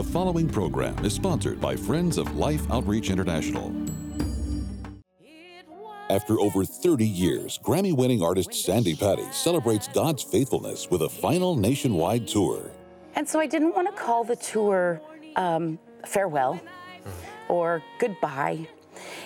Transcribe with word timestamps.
The 0.00 0.12
following 0.12 0.48
program 0.48 1.04
is 1.04 1.12
sponsored 1.12 1.60
by 1.60 1.76
Friends 1.76 2.16
of 2.16 2.34
Life 2.34 2.62
Outreach 2.70 3.10
International. 3.10 3.70
After 6.08 6.40
over 6.40 6.64
30 6.64 7.06
years, 7.06 7.60
Grammy 7.62 7.94
winning 7.94 8.22
artist 8.22 8.54
Sandi 8.54 8.94
Patty 8.94 9.26
celebrates 9.30 9.88
God's 9.88 10.22
faithfulness 10.22 10.90
with 10.90 11.02
a 11.02 11.08
final 11.10 11.54
nationwide 11.54 12.26
tour. 12.26 12.70
And 13.14 13.28
so 13.28 13.40
I 13.40 13.46
didn't 13.46 13.74
want 13.74 13.94
to 13.94 14.02
call 14.02 14.24
the 14.24 14.36
tour 14.36 15.02
um, 15.36 15.78
farewell 16.06 16.58
or 17.50 17.82
goodbye. 17.98 18.66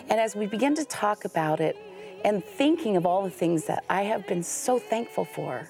And 0.09 0.19
as 0.19 0.35
we 0.35 0.47
began 0.47 0.75
to 0.75 0.85
talk 0.85 1.25
about 1.25 1.61
it 1.61 1.77
and 2.25 2.45
thinking 2.45 2.97
of 2.97 3.07
all 3.07 3.23
the 3.23 3.31
things 3.31 3.67
that 3.67 3.85
I 3.89 4.03
have 4.03 4.27
been 4.27 4.43
so 4.43 4.81
thankful 4.81 5.25
for, 5.25 5.69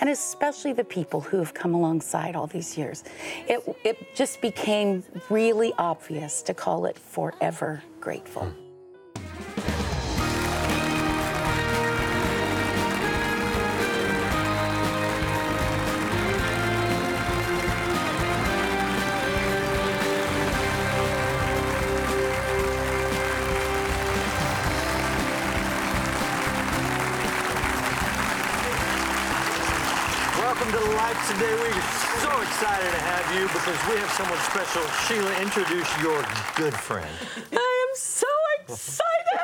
and 0.00 0.08
especially 0.10 0.72
the 0.72 0.84
people 0.84 1.20
who 1.20 1.38
have 1.38 1.54
come 1.54 1.74
alongside 1.74 2.36
all 2.36 2.46
these 2.46 2.76
years, 2.76 3.04
it, 3.48 3.62
it 3.84 4.14
just 4.14 4.40
became 4.40 5.02
really 5.30 5.72
obvious 5.78 6.42
to 6.42 6.54
call 6.54 6.86
it 6.86 6.98
Forever 6.98 7.82
Grateful. 8.00 8.52
Welcome 30.64 30.88
to 30.88 30.96
Life 30.96 31.28
Today. 31.30 31.52
We're 31.52 31.82
so 32.22 32.40
excited 32.40 32.90
to 32.90 33.00
have 33.00 33.34
you 33.36 33.42
because 33.48 33.76
we 33.86 34.00
have 34.00 34.10
someone 34.12 34.38
special. 34.38 34.82
Sheila, 35.04 35.42
introduce 35.42 36.02
your 36.02 36.24
good 36.56 36.72
friend. 36.72 37.10
I 37.52 37.86
am 37.88 37.94
so 37.94 38.26
excited! 38.62 39.42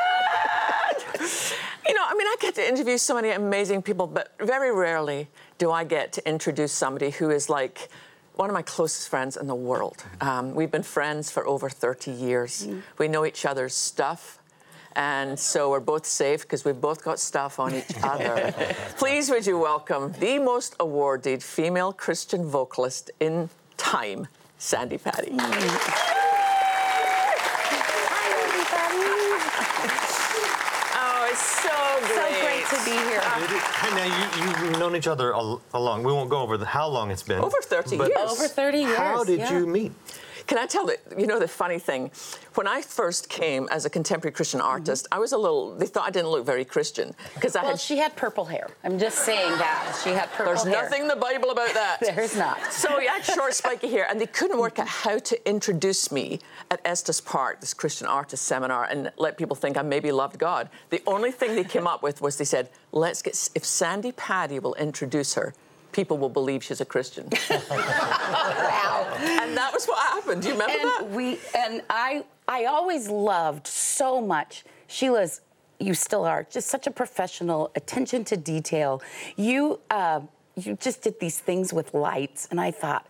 you 1.86 1.92
know, 1.92 2.04
I 2.06 2.14
mean, 2.14 2.26
I 2.26 2.36
get 2.40 2.54
to 2.54 2.66
interview 2.66 2.96
so 2.96 3.14
many 3.16 3.32
amazing 3.32 3.82
people, 3.82 4.06
but 4.06 4.32
very 4.40 4.74
rarely 4.74 5.28
do 5.58 5.70
I 5.70 5.84
get 5.84 6.14
to 6.14 6.26
introduce 6.26 6.72
somebody 6.72 7.10
who 7.10 7.28
is 7.28 7.50
like 7.50 7.90
one 8.36 8.48
of 8.48 8.54
my 8.54 8.62
closest 8.62 9.10
friends 9.10 9.36
in 9.36 9.46
the 9.46 9.54
world. 9.54 10.02
Um, 10.22 10.54
we've 10.54 10.70
been 10.70 10.82
friends 10.82 11.30
for 11.30 11.46
over 11.46 11.68
30 11.68 12.12
years. 12.12 12.66
We 12.96 13.08
know 13.08 13.26
each 13.26 13.44
other's 13.44 13.74
stuff. 13.74 14.39
And 14.96 15.38
so 15.38 15.70
we're 15.70 15.80
both 15.80 16.04
safe 16.06 16.42
because 16.42 16.64
we've 16.64 16.80
both 16.80 17.04
got 17.04 17.18
stuff 17.20 17.58
on 17.60 17.74
each 17.74 17.94
other. 18.02 18.52
Please, 18.98 19.30
would 19.30 19.46
you 19.46 19.58
welcome 19.58 20.12
the 20.18 20.38
most 20.38 20.74
awarded 20.80 21.42
female 21.42 21.92
Christian 21.92 22.44
vocalist 22.44 23.10
in 23.20 23.48
time, 23.76 24.26
Sandi 24.58 24.98
Patty. 24.98 25.32
Hi 25.32 25.46
everybody. 28.42 29.10
Oh, 31.02 31.28
it's 31.30 31.40
so 31.40 31.70
So 32.08 32.22
great. 32.28 32.42
great 32.42 32.66
to 32.68 32.78
be 32.84 32.96
here. 33.08 33.20
Now, 33.94 34.04
you, 34.04 34.66
you've 34.68 34.78
known 34.78 34.94
each 34.96 35.06
other 35.06 35.30
a, 35.32 35.56
a 35.74 35.80
long. 35.80 36.02
We 36.02 36.12
won't 36.12 36.30
go 36.30 36.40
over 36.40 36.56
the, 36.56 36.66
how 36.66 36.88
long 36.88 37.10
it's 37.10 37.22
been. 37.22 37.40
Over 37.40 37.56
30 37.62 37.96
but 37.96 38.08
years. 38.08 38.30
Over 38.30 38.48
30 38.48 38.78
years. 38.78 38.96
How 38.96 39.24
did 39.24 39.40
yeah. 39.40 39.58
you 39.58 39.66
meet? 39.66 39.92
Can 40.50 40.58
I 40.58 40.66
tell 40.66 40.84
that, 40.86 40.98
you 41.16 41.28
know, 41.28 41.38
the 41.38 41.46
funny 41.46 41.78
thing? 41.78 42.10
When 42.54 42.66
I 42.66 42.82
first 42.82 43.28
came 43.28 43.68
as 43.70 43.84
a 43.84 43.90
contemporary 43.90 44.32
Christian 44.32 44.58
mm-hmm. 44.58 44.68
artist, 44.68 45.06
I 45.12 45.20
was 45.20 45.30
a 45.30 45.38
little, 45.38 45.76
they 45.76 45.86
thought 45.86 46.08
I 46.08 46.10
didn't 46.10 46.30
look 46.32 46.44
very 46.44 46.64
Christian 46.64 47.14
because 47.34 47.54
I 47.54 47.62
Well, 47.62 47.70
had. 47.70 47.80
she 47.80 47.98
had 47.98 48.16
purple 48.16 48.44
hair. 48.44 48.66
I'm 48.82 48.98
just 48.98 49.20
saying 49.20 49.52
that. 49.58 50.00
She 50.02 50.10
had 50.10 50.28
purple 50.32 50.46
hair. 50.46 50.64
There's 50.64 50.74
hair. 50.74 50.82
nothing 50.82 51.02
in 51.02 51.06
the 51.06 51.14
Bible 51.14 51.50
about 51.52 51.72
that. 51.74 51.98
There's 52.16 52.36
not. 52.36 52.58
So 52.72 52.98
I 52.98 53.04
had 53.04 53.24
short, 53.24 53.54
spiky 53.54 53.92
hair, 53.92 54.08
and 54.10 54.20
they 54.20 54.26
couldn't 54.26 54.58
work 54.58 54.80
out 54.80 54.88
how 54.88 55.20
to 55.20 55.48
introduce 55.48 56.10
me 56.10 56.40
at 56.72 56.80
Estes 56.84 57.20
Park, 57.20 57.60
this 57.60 57.72
Christian 57.72 58.08
artist 58.08 58.44
seminar, 58.44 58.86
and 58.86 59.12
let 59.18 59.38
people 59.38 59.54
think 59.54 59.76
I 59.76 59.82
maybe 59.82 60.10
loved 60.10 60.36
God. 60.36 60.68
The 60.88 61.00
only 61.06 61.30
thing 61.30 61.54
they 61.54 61.62
came 61.62 61.86
up 61.86 62.02
with 62.02 62.20
was 62.20 62.38
they 62.38 62.44
said, 62.44 62.70
"Let's 62.90 63.22
get 63.22 63.50
if 63.54 63.64
Sandi 63.64 64.10
Patty 64.10 64.58
will 64.58 64.74
introduce 64.74 65.34
her." 65.34 65.54
People 65.92 66.18
will 66.18 66.28
believe 66.28 66.62
she's 66.62 66.80
a 66.80 66.84
Christian. 66.84 67.28
Wow. 67.70 69.16
and 69.20 69.56
that 69.56 69.72
was 69.72 69.86
what 69.86 69.98
happened. 69.98 70.42
Do 70.42 70.48
you 70.48 70.54
remember 70.54 70.78
that? 70.82 71.02
and 71.04 71.14
we 71.14 71.38
and 71.56 71.82
I 71.90 72.24
I 72.48 72.64
always 72.64 73.08
loved 73.08 73.66
so 73.66 74.20
much 74.20 74.64
Sheila's. 74.86 75.40
You 75.78 75.94
still 75.94 76.24
are 76.24 76.46
just 76.50 76.68
such 76.68 76.86
a 76.86 76.90
professional, 76.90 77.70
attention 77.74 78.24
to 78.26 78.36
detail. 78.36 79.02
You 79.36 79.80
uh, 79.90 80.20
you 80.56 80.76
just 80.76 81.02
did 81.02 81.18
these 81.20 81.38
things 81.40 81.72
with 81.72 81.94
lights, 81.94 82.46
and 82.50 82.60
I 82.60 82.70
thought, 82.70 83.06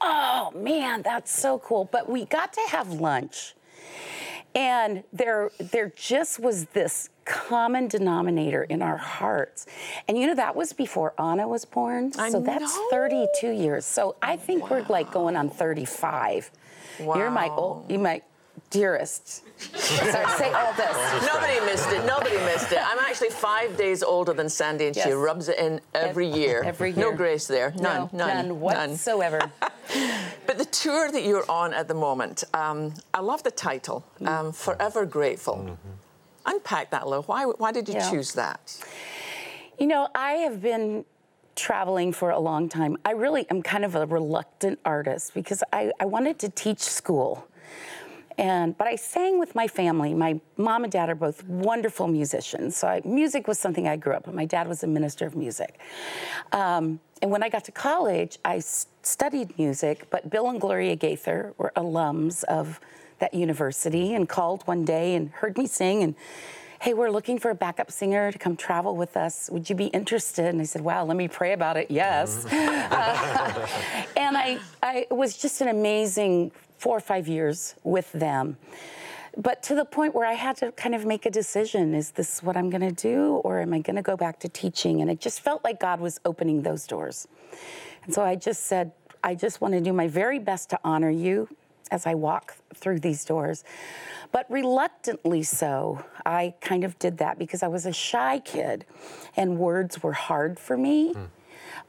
oh 0.00 0.52
man, 0.54 1.02
that's 1.02 1.32
so 1.32 1.58
cool. 1.60 1.88
But 1.90 2.08
we 2.08 2.24
got 2.26 2.52
to 2.54 2.60
have 2.70 2.92
lunch, 2.92 3.54
and 4.54 5.04
there 5.12 5.50
there 5.58 5.92
just 5.96 6.40
was 6.40 6.66
this 6.66 7.08
common 7.24 7.86
denominator 7.86 8.64
in 8.64 8.82
our 8.82 8.96
hearts. 8.96 9.66
And 10.08 10.18
you 10.18 10.26
know 10.26 10.34
that 10.34 10.56
was 10.56 10.72
before 10.72 11.14
Anna 11.18 11.46
was 11.46 11.64
born. 11.64 12.12
I 12.18 12.30
so 12.30 12.40
that's 12.40 12.76
32 12.90 13.50
years. 13.50 13.84
So 13.84 14.16
I 14.20 14.36
think 14.36 14.70
we're 14.70 14.84
like 14.88 15.12
going 15.12 15.36
on 15.36 15.48
35. 15.50 16.50
Wow. 17.00 17.16
You're 17.16 17.30
my 17.30 17.48
Wow. 17.48 17.56
old, 17.56 17.90
you 17.90 17.98
my 17.98 18.22
dearest. 18.70 19.42
Sorry, 19.76 20.26
say 20.38 20.52
all 20.52 20.72
this. 20.72 21.26
Nobody 21.26 21.60
missed 21.66 21.90
it. 21.92 22.04
Nobody 22.06 22.36
missed 22.38 22.72
it. 22.72 22.78
I'm 22.82 22.98
actually 22.98 23.30
five 23.30 23.76
days 23.76 24.02
older 24.02 24.32
than 24.32 24.48
Sandi, 24.48 24.86
and 24.86 24.96
she 24.96 25.10
rubs 25.10 25.48
it 25.48 25.58
in 25.58 25.80
every 25.94 26.30
Ev- 26.30 26.36
year. 26.36 26.62
every 26.64 26.90
year. 26.92 27.10
No 27.10 27.16
grace 27.16 27.46
there. 27.46 27.72
None. 27.76 28.08
no, 28.12 28.26
none. 28.26 28.48
none 28.48 28.60
whatsoever. 28.60 29.40
But 30.46 30.56
the 30.58 30.64
tour 30.66 31.10
that 31.10 31.24
you're 31.24 31.48
on 31.50 31.72
at 31.74 31.86
the 31.88 31.94
moment, 31.94 32.44
um, 32.54 32.94
I 33.12 33.20
love 33.20 33.42
the 33.42 33.50
title, 33.50 34.04
Mm. 34.20 34.28
um, 34.28 34.52
Forever 34.52 35.04
Grateful. 35.04 35.76
Unpack 36.46 36.90
that 36.90 37.02
a 37.02 37.08
little. 37.08 37.24
Why, 37.24 37.44
why 37.44 37.72
did 37.72 37.88
you 37.88 37.94
Yeah. 37.94 38.10
choose 38.10 38.32
that? 38.34 38.60
You 39.78 39.86
know, 39.88 40.08
I 40.14 40.32
have 40.46 40.60
been 40.62 41.04
traveling 41.56 42.12
for 42.12 42.30
a 42.30 42.38
long 42.38 42.68
time. 42.68 42.96
I 43.04 43.12
really 43.12 43.48
am 43.50 43.62
kind 43.62 43.84
of 43.84 43.94
a 43.96 44.06
reluctant 44.06 44.78
artist 44.84 45.34
because 45.34 45.62
I, 45.72 45.92
I 46.00 46.04
wanted 46.06 46.38
to 46.40 46.48
teach 46.48 46.80
school. 46.80 47.46
And 48.40 48.76
but 48.78 48.86
I 48.86 48.96
sang 48.96 49.38
with 49.38 49.54
my 49.54 49.68
family. 49.68 50.14
My 50.14 50.40
mom 50.56 50.84
and 50.84 50.90
dad 50.90 51.10
are 51.10 51.14
both 51.14 51.44
wonderful 51.44 52.08
musicians. 52.08 52.74
So 52.74 52.88
I, 52.88 53.02
music 53.04 53.46
was 53.46 53.58
something 53.58 53.86
I 53.86 53.96
grew 53.96 54.14
up 54.14 54.26
with. 54.26 54.34
My 54.34 54.46
dad 54.46 54.66
was 54.66 54.82
a 54.82 54.86
minister 54.86 55.26
of 55.26 55.36
music. 55.36 55.78
Um, 56.52 57.00
and 57.20 57.30
when 57.30 57.42
I 57.42 57.50
got 57.50 57.64
to 57.64 57.72
college, 57.72 58.38
I 58.42 58.60
studied 58.60 59.58
music, 59.58 60.06
but 60.08 60.30
Bill 60.30 60.48
and 60.48 60.58
Gloria 60.58 60.96
Gaither 60.96 61.52
were 61.58 61.70
alums 61.76 62.42
of 62.44 62.80
that 63.18 63.34
university 63.34 64.14
and 64.14 64.26
called 64.26 64.62
one 64.66 64.86
day 64.86 65.14
and 65.14 65.28
heard 65.32 65.58
me 65.58 65.66
sing 65.66 66.02
and 66.02 66.14
hey, 66.80 66.94
we're 66.94 67.10
looking 67.10 67.38
for 67.38 67.50
a 67.50 67.54
backup 67.54 67.90
singer 67.90 68.32
to 68.32 68.38
come 68.38 68.56
travel 68.56 68.96
with 68.96 69.14
us. 69.14 69.50
Would 69.52 69.68
you 69.68 69.76
be 69.76 69.86
interested? 69.88 70.46
And 70.46 70.62
I 70.62 70.64
said, 70.64 70.80
wow, 70.80 71.04
let 71.04 71.14
me 71.14 71.28
pray 71.28 71.52
about 71.52 71.76
it. 71.76 71.90
Yes. 71.90 72.46
Uh, 72.90 73.66
and 74.16 74.36
I, 74.36 74.58
I 74.82 75.06
it 75.10 75.14
was 75.14 75.36
just 75.36 75.60
an 75.60 75.68
amazing 75.68 76.50
four 76.76 76.96
or 76.96 77.00
five 77.00 77.28
years 77.28 77.76
with 77.84 78.10
them. 78.12 78.56
But 79.36 79.62
to 79.64 79.74
the 79.74 79.84
point 79.84 80.14
where 80.14 80.26
I 80.26 80.32
had 80.32 80.56
to 80.56 80.72
kind 80.72 80.94
of 80.94 81.06
make 81.06 81.24
a 81.24 81.30
decision 81.30 81.94
is 81.94 82.10
this 82.10 82.42
what 82.42 82.56
I'm 82.56 82.68
going 82.68 82.82
to 82.82 82.92
do, 82.92 83.36
or 83.44 83.60
am 83.60 83.72
I 83.72 83.78
going 83.78 83.96
to 83.96 84.02
go 84.02 84.16
back 84.16 84.40
to 84.40 84.48
teaching? 84.48 85.00
And 85.00 85.10
it 85.10 85.20
just 85.20 85.40
felt 85.40 85.62
like 85.62 85.78
God 85.78 86.00
was 86.00 86.20
opening 86.24 86.62
those 86.62 86.86
doors. 86.86 87.28
And 88.04 88.12
so 88.12 88.22
I 88.22 88.34
just 88.34 88.64
said, 88.64 88.92
I 89.22 89.34
just 89.34 89.60
want 89.60 89.74
to 89.74 89.80
do 89.80 89.92
my 89.92 90.08
very 90.08 90.38
best 90.38 90.70
to 90.70 90.80
honor 90.82 91.10
you 91.10 91.48
as 91.90 92.06
I 92.06 92.14
walk 92.14 92.56
through 92.74 93.00
these 93.00 93.24
doors. 93.24 93.64
But 94.32 94.46
reluctantly 94.50 95.42
so, 95.42 96.04
I 96.24 96.54
kind 96.60 96.84
of 96.84 96.98
did 96.98 97.18
that 97.18 97.38
because 97.38 97.62
I 97.62 97.68
was 97.68 97.86
a 97.86 97.92
shy 97.92 98.38
kid 98.40 98.84
and 99.36 99.58
words 99.58 100.02
were 100.02 100.12
hard 100.12 100.58
for 100.58 100.76
me. 100.76 101.14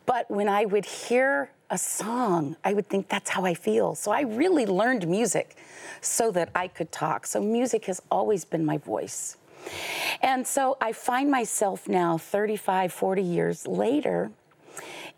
But 0.06 0.29
when 0.29 0.50
I 0.50 0.66
would 0.66 0.85
hear 0.85 1.51
a 1.69 1.78
song, 1.78 2.57
I 2.63 2.73
would 2.73 2.89
think 2.89 3.07
that's 3.07 3.29
how 3.29 3.45
I 3.45 3.53
feel. 3.53 3.95
So 3.95 4.12
I 4.12 4.22
really 4.22 4.65
learned 4.65 5.07
music 5.07 5.56
so 6.01 6.31
that 6.31 6.50
I 6.56 6.68
could 6.68 6.92
talk. 6.92 7.25
So 7.25 7.42
music 7.42 7.86
has 7.86 8.01
always 8.09 8.44
been 8.44 8.65
my 8.65 8.77
voice. 8.77 9.38
And 10.21 10.45
so 10.45 10.77
I 10.81 10.92
find 10.92 11.30
myself 11.30 11.88
now, 11.88 12.18
35, 12.18 12.92
40 12.92 13.21
years 13.21 13.68
later, 13.68 14.31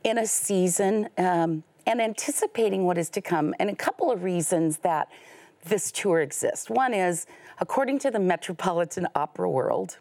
in 0.03 0.17
a 0.17 0.27
season 0.27 1.09
um, 1.17 1.63
and 1.85 2.01
anticipating 2.01 2.85
what 2.85 2.97
is 2.97 3.09
to 3.11 3.21
come. 3.21 3.53
And 3.59 3.69
a 3.69 3.75
couple 3.75 4.11
of 4.11 4.23
reasons 4.23 4.77
that 4.79 5.09
this 5.65 5.91
tour 5.91 6.21
exists. 6.21 6.69
One 6.69 6.93
is, 6.93 7.25
according 7.59 7.99
to 7.99 8.11
the 8.11 8.19
Metropolitan 8.19 9.07
Opera 9.15 9.49
World, 9.49 9.97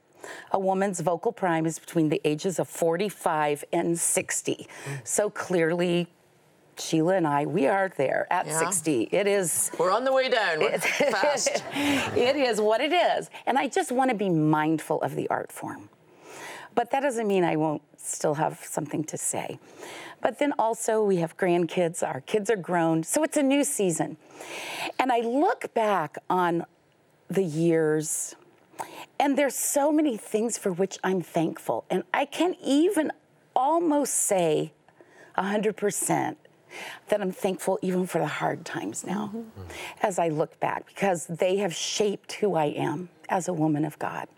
a 0.52 0.58
woman's 0.58 1.00
vocal 1.00 1.32
prime 1.32 1.66
is 1.66 1.78
between 1.78 2.08
the 2.08 2.20
ages 2.24 2.58
of 2.58 2.68
45 2.68 3.64
and 3.72 3.98
60. 3.98 4.68
So 5.04 5.28
clearly, 5.30 6.06
Sheila 6.78 7.16
and 7.16 7.26
I, 7.26 7.44
we 7.46 7.66
are 7.66 7.90
there 7.96 8.26
at 8.30 8.46
Yeah. 8.46 8.58
60. 8.58 9.08
It 9.12 9.26
is 9.26 9.70
We're 9.78 9.90
on 9.90 10.04
the 10.04 10.12
way 10.12 10.28
down. 10.28 10.60
We're 10.60 10.78
fast. 10.78 11.62
it 11.74 12.36
is 12.36 12.60
what 12.60 12.80
it 12.80 12.92
is. 12.92 13.30
And 13.46 13.58
I 13.58 13.68
just 13.68 13.90
want 13.92 14.10
to 14.10 14.16
be 14.16 14.30
mindful 14.30 15.00
of 15.02 15.14
the 15.16 15.28
art 15.28 15.50
form. 15.52 15.88
But 16.74 16.90
that 16.90 17.00
doesn't 17.00 17.26
mean 17.26 17.44
I 17.44 17.56
won't 17.56 17.82
still 17.96 18.34
have 18.34 18.58
something 18.64 19.04
to 19.04 19.16
say. 19.16 19.58
But 20.20 20.38
then 20.38 20.52
also, 20.58 21.02
we 21.02 21.16
have 21.16 21.36
grandkids, 21.36 22.06
our 22.06 22.20
kids 22.20 22.48
are 22.50 22.56
grown, 22.56 23.02
so 23.02 23.24
it's 23.24 23.36
a 23.36 23.42
new 23.42 23.64
season. 23.64 24.16
And 24.98 25.10
I 25.12 25.20
look 25.20 25.74
back 25.74 26.16
on 26.30 26.64
the 27.28 27.42
years, 27.42 28.36
and 29.18 29.36
there's 29.36 29.54
so 29.54 29.90
many 29.90 30.16
things 30.16 30.58
for 30.58 30.72
which 30.72 30.98
I'm 31.02 31.22
thankful. 31.22 31.84
And 31.90 32.04
I 32.14 32.24
can 32.24 32.54
even 32.62 33.10
almost 33.54 34.14
say 34.14 34.72
100% 35.36 36.36
that 37.08 37.20
I'm 37.20 37.32
thankful 37.32 37.78
even 37.82 38.06
for 38.06 38.18
the 38.18 38.26
hard 38.26 38.64
times 38.64 39.04
now 39.04 39.30
mm-hmm. 39.34 39.62
as 40.02 40.18
I 40.18 40.28
look 40.28 40.58
back 40.60 40.86
because 40.86 41.26
they 41.26 41.56
have 41.58 41.74
shaped 41.74 42.32
who 42.34 42.54
I 42.54 42.66
am 42.66 43.10
as 43.28 43.48
a 43.48 43.52
woman 43.52 43.84
of 43.84 43.98
God. 43.98 44.28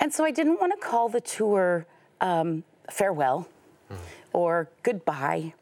And 0.00 0.12
so 0.12 0.24
I 0.24 0.30
didn't 0.30 0.60
want 0.60 0.72
to 0.72 0.86
call 0.86 1.08
the 1.08 1.20
tour 1.20 1.86
um, 2.20 2.64
farewell 2.90 3.48
mm-hmm. 3.90 4.02
or 4.32 4.68
goodbye. 4.82 5.54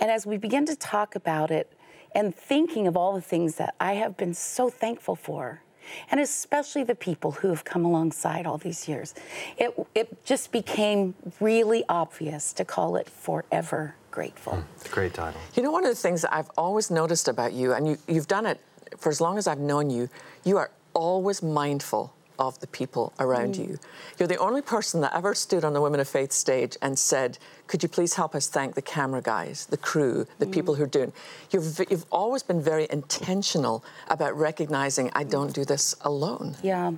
And 0.00 0.10
as 0.10 0.26
we 0.26 0.36
begin 0.36 0.66
to 0.66 0.76
talk 0.76 1.14
about 1.14 1.50
it 1.50 1.72
and 2.14 2.34
thinking 2.34 2.86
of 2.86 2.96
all 2.96 3.14
the 3.14 3.20
things 3.20 3.56
that 3.56 3.74
I 3.80 3.94
have 3.94 4.16
been 4.16 4.34
so 4.34 4.70
thankful 4.70 5.16
for, 5.16 5.62
and 6.10 6.20
especially 6.20 6.84
the 6.84 6.94
people 6.94 7.32
who 7.32 7.48
have 7.48 7.64
come 7.64 7.84
alongside 7.84 8.46
all 8.46 8.58
these 8.58 8.88
years, 8.88 9.14
it, 9.58 9.74
it 9.94 10.24
just 10.24 10.50
became 10.52 11.14
really 11.40 11.84
obvious 11.88 12.52
to 12.54 12.64
call 12.64 12.96
it 12.96 13.08
Forever 13.08 13.94
Grateful. 14.10 14.52
Mm, 14.52 14.90
great 14.92 15.12
title. 15.12 15.40
You 15.54 15.64
know, 15.64 15.72
one 15.72 15.84
of 15.84 15.90
the 15.90 15.96
things 15.96 16.22
that 16.22 16.32
I've 16.32 16.48
always 16.56 16.88
noticed 16.88 17.26
about 17.26 17.52
you, 17.52 17.72
and 17.72 17.88
you, 17.88 17.98
you've 18.06 18.28
done 18.28 18.46
it 18.46 18.60
for 18.96 19.08
as 19.08 19.20
long 19.20 19.38
as 19.38 19.48
I've 19.48 19.58
known 19.58 19.90
you, 19.90 20.08
you 20.44 20.56
are 20.56 20.70
always 20.94 21.42
mindful 21.42 22.13
of 22.38 22.58
the 22.60 22.66
people 22.66 23.12
around 23.18 23.54
mm. 23.54 23.68
you. 23.68 23.78
You're 24.18 24.28
the 24.28 24.38
only 24.38 24.62
person 24.62 25.00
that 25.02 25.14
ever 25.14 25.34
stood 25.34 25.64
on 25.64 25.72
the 25.72 25.80
Women 25.80 26.00
of 26.00 26.08
Faith 26.08 26.32
stage 26.32 26.76
and 26.82 26.98
said, 26.98 27.38
Could 27.66 27.82
you 27.82 27.88
please 27.88 28.14
help 28.14 28.34
us 28.34 28.48
thank 28.48 28.74
the 28.74 28.82
camera 28.82 29.22
guys, 29.22 29.66
the 29.66 29.76
crew, 29.76 30.26
the 30.38 30.46
mm. 30.46 30.52
people 30.52 30.74
who 30.74 30.84
are 30.84 30.88
doing? 30.88 31.12
You've, 31.50 31.80
you've 31.90 32.06
always 32.10 32.42
been 32.42 32.60
very 32.60 32.86
intentional 32.90 33.84
about 34.08 34.36
recognizing 34.36 35.10
I 35.14 35.24
don't 35.24 35.54
do 35.54 35.64
this 35.64 35.94
alone. 36.00 36.56
Yeah. 36.62 36.92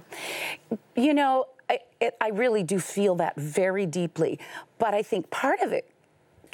You 0.96 1.14
know, 1.14 1.46
I, 1.68 1.80
it, 2.00 2.16
I 2.20 2.28
really 2.28 2.62
do 2.62 2.78
feel 2.78 3.16
that 3.16 3.36
very 3.36 3.86
deeply. 3.86 4.38
But 4.78 4.94
I 4.94 5.02
think 5.02 5.30
part 5.30 5.60
of 5.60 5.72
it 5.72 5.90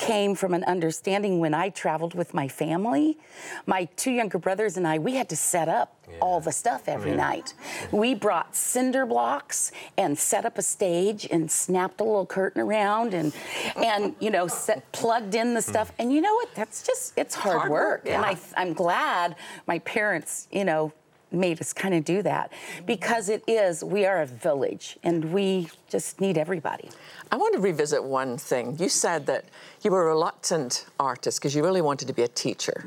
came 0.06 0.34
from 0.34 0.52
an 0.52 0.64
understanding 0.64 1.38
when 1.38 1.54
I 1.54 1.68
traveled 1.68 2.14
with 2.14 2.34
my 2.34 2.48
family. 2.48 3.18
My 3.66 3.84
two 3.94 4.10
younger 4.10 4.38
brothers 4.38 4.76
and 4.76 4.84
I, 4.84 4.98
we 4.98 5.14
had 5.14 5.28
to 5.28 5.36
set 5.36 5.68
up 5.68 5.96
yeah. 6.10 6.18
all 6.20 6.40
the 6.40 6.50
stuff 6.50 6.88
every 6.88 7.12
yeah. 7.12 7.28
night. 7.28 7.54
We 7.92 8.16
brought 8.16 8.56
cinder 8.56 9.06
blocks 9.06 9.70
and 9.96 10.18
set 10.18 10.44
up 10.44 10.58
a 10.58 10.62
stage 10.62 11.28
and 11.30 11.48
snapped 11.48 12.00
a 12.00 12.04
little 12.04 12.26
curtain 12.26 12.60
around 12.60 13.14
and 13.14 13.32
and 13.76 14.16
you 14.18 14.30
know 14.30 14.48
set, 14.48 14.90
plugged 14.90 15.36
in 15.36 15.54
the 15.54 15.60
hmm. 15.60 15.70
stuff. 15.70 15.92
And 16.00 16.12
you 16.12 16.20
know 16.20 16.34
what? 16.34 16.52
That's 16.56 16.82
just 16.82 17.12
it's 17.16 17.36
hard, 17.36 17.58
hard 17.58 17.70
work. 17.70 18.04
work. 18.04 18.06
Yeah. 18.06 18.16
And 18.16 18.24
I, 18.24 18.60
I'm 18.60 18.72
glad 18.72 19.36
my 19.68 19.78
parents, 19.78 20.48
you 20.50 20.64
know, 20.64 20.92
made 21.32 21.60
us 21.60 21.72
kind 21.72 21.94
of 21.94 22.04
do 22.04 22.22
that 22.22 22.52
because 22.86 23.28
it 23.28 23.42
is, 23.46 23.82
we 23.82 24.06
are 24.06 24.22
a 24.22 24.26
village 24.26 24.98
and 25.02 25.32
we 25.32 25.68
just 25.88 26.20
need 26.20 26.38
everybody. 26.38 26.90
I 27.30 27.36
want 27.36 27.54
to 27.54 27.60
revisit 27.60 28.02
one 28.02 28.36
thing. 28.38 28.76
You 28.78 28.88
said 28.88 29.26
that 29.26 29.44
you 29.82 29.90
were 29.90 30.02
a 30.02 30.06
reluctant 30.06 30.86
artist 31.00 31.40
because 31.40 31.54
you 31.54 31.64
really 31.64 31.80
wanted 31.80 32.08
to 32.08 32.14
be 32.14 32.22
a 32.22 32.28
teacher. 32.28 32.86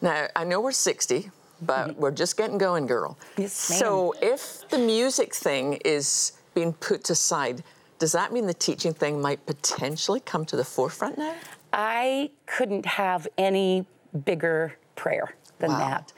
Now, 0.00 0.26
I 0.36 0.44
know 0.44 0.60
we're 0.60 0.72
60, 0.72 1.30
but 1.62 1.88
mm-hmm. 1.88 2.00
we're 2.00 2.10
just 2.10 2.36
getting 2.36 2.58
going, 2.58 2.86
girl. 2.86 3.18
Yes, 3.36 3.70
ma'am. 3.70 3.78
so 3.78 4.14
if 4.20 4.68
the 4.68 4.78
music 4.78 5.34
thing 5.34 5.74
is 5.84 6.32
being 6.54 6.72
put 6.74 7.08
aside, 7.10 7.62
does 7.98 8.12
that 8.12 8.32
mean 8.32 8.46
the 8.46 8.54
teaching 8.54 8.92
thing 8.92 9.20
might 9.20 9.44
potentially 9.46 10.20
come 10.20 10.44
to 10.46 10.56
the 10.56 10.64
forefront 10.64 11.18
now? 11.18 11.34
I 11.72 12.30
couldn't 12.46 12.86
have 12.86 13.26
any 13.38 13.86
bigger 14.24 14.76
prayer 14.94 15.34
than 15.58 15.70
wow. 15.70 15.78
that. 15.78 16.12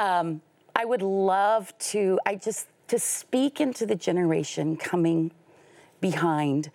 Um, 0.00 0.40
I 0.78 0.84
would 0.84 1.02
love 1.02 1.76
to, 1.90 2.20
I 2.24 2.36
just, 2.36 2.68
to 2.86 3.00
speak 3.00 3.60
into 3.60 3.84
the 3.84 3.96
generation 3.96 4.76
coming 4.76 5.32
behind, 6.00 6.70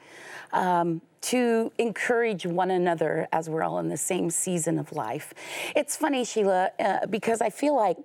um, 0.51 1.01
to 1.21 1.71
encourage 1.77 2.45
one 2.45 2.69
another 2.69 3.29
as 3.31 3.49
we're 3.49 3.63
all 3.63 3.79
in 3.79 3.87
the 3.87 3.95
same 3.95 4.29
season 4.29 4.77
of 4.77 4.91
life. 4.91 5.33
It's 5.73 5.95
funny, 5.95 6.25
Sheila, 6.25 6.71
uh, 6.77 7.07
because 7.07 7.39
I 7.39 7.49
feel 7.49 7.77
like 7.77 7.95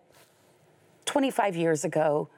25 1.06 1.56
years 1.56 1.84
ago, 1.84 2.28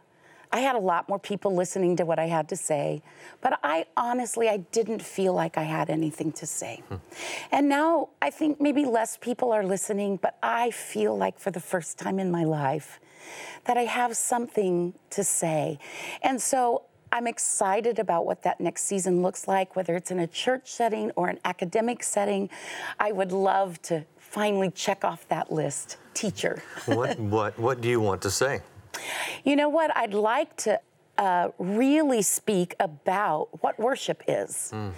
I 0.50 0.60
had 0.60 0.74
a 0.74 0.80
lot 0.80 1.06
more 1.06 1.18
people 1.18 1.54
listening 1.54 1.96
to 1.96 2.06
what 2.06 2.18
I 2.18 2.26
had 2.28 2.48
to 2.48 2.56
say, 2.56 3.02
but 3.42 3.60
I 3.62 3.84
honestly 3.94 4.48
I 4.48 4.56
didn't 4.56 5.02
feel 5.02 5.34
like 5.34 5.58
I 5.58 5.64
had 5.64 5.90
anything 5.90 6.32
to 6.32 6.46
say. 6.46 6.82
Hmm. 6.88 6.96
And 7.52 7.68
now 7.68 8.08
I 8.22 8.30
think 8.30 8.58
maybe 8.58 8.86
less 8.86 9.18
people 9.18 9.52
are 9.52 9.64
listening, 9.64 10.16
but 10.16 10.38
I 10.42 10.70
feel 10.70 11.16
like 11.16 11.38
for 11.38 11.50
the 11.50 11.60
first 11.60 11.98
time 11.98 12.18
in 12.18 12.30
my 12.30 12.42
life 12.44 12.98
that 13.64 13.76
I 13.76 13.82
have 13.82 14.16
something 14.16 14.94
to 15.10 15.24
say. 15.24 15.78
And 16.22 16.40
so 16.40 16.82
I'm 17.12 17.26
excited 17.26 17.98
about 17.98 18.24
what 18.26 18.42
that 18.42 18.60
next 18.60 18.84
season 18.84 19.22
looks 19.22 19.48
like, 19.48 19.74
whether 19.74 19.96
it's 19.96 20.10
in 20.10 20.20
a 20.20 20.26
church 20.26 20.70
setting 20.70 21.10
or 21.16 21.28
an 21.28 21.38
academic 21.44 22.02
setting. 22.02 22.48
I 22.98 23.12
would 23.12 23.32
love 23.32 23.82
to 23.82 24.04
finally 24.18 24.70
check 24.70 25.04
off 25.04 25.26
that 25.28 25.52
list. 25.52 25.96
Teacher. 26.14 26.62
what, 26.86 27.18
what, 27.18 27.58
what 27.58 27.80
do 27.80 27.88
you 27.88 28.00
want 28.00 28.22
to 28.22 28.30
say? 28.30 28.60
You 29.44 29.56
know 29.56 29.68
what? 29.68 29.96
I'd 29.96 30.14
like 30.14 30.56
to 30.58 30.80
uh, 31.18 31.50
really 31.58 32.22
speak 32.22 32.74
about 32.80 33.48
what 33.62 33.78
worship 33.78 34.22
is. 34.28 34.72
Mm. 34.72 34.92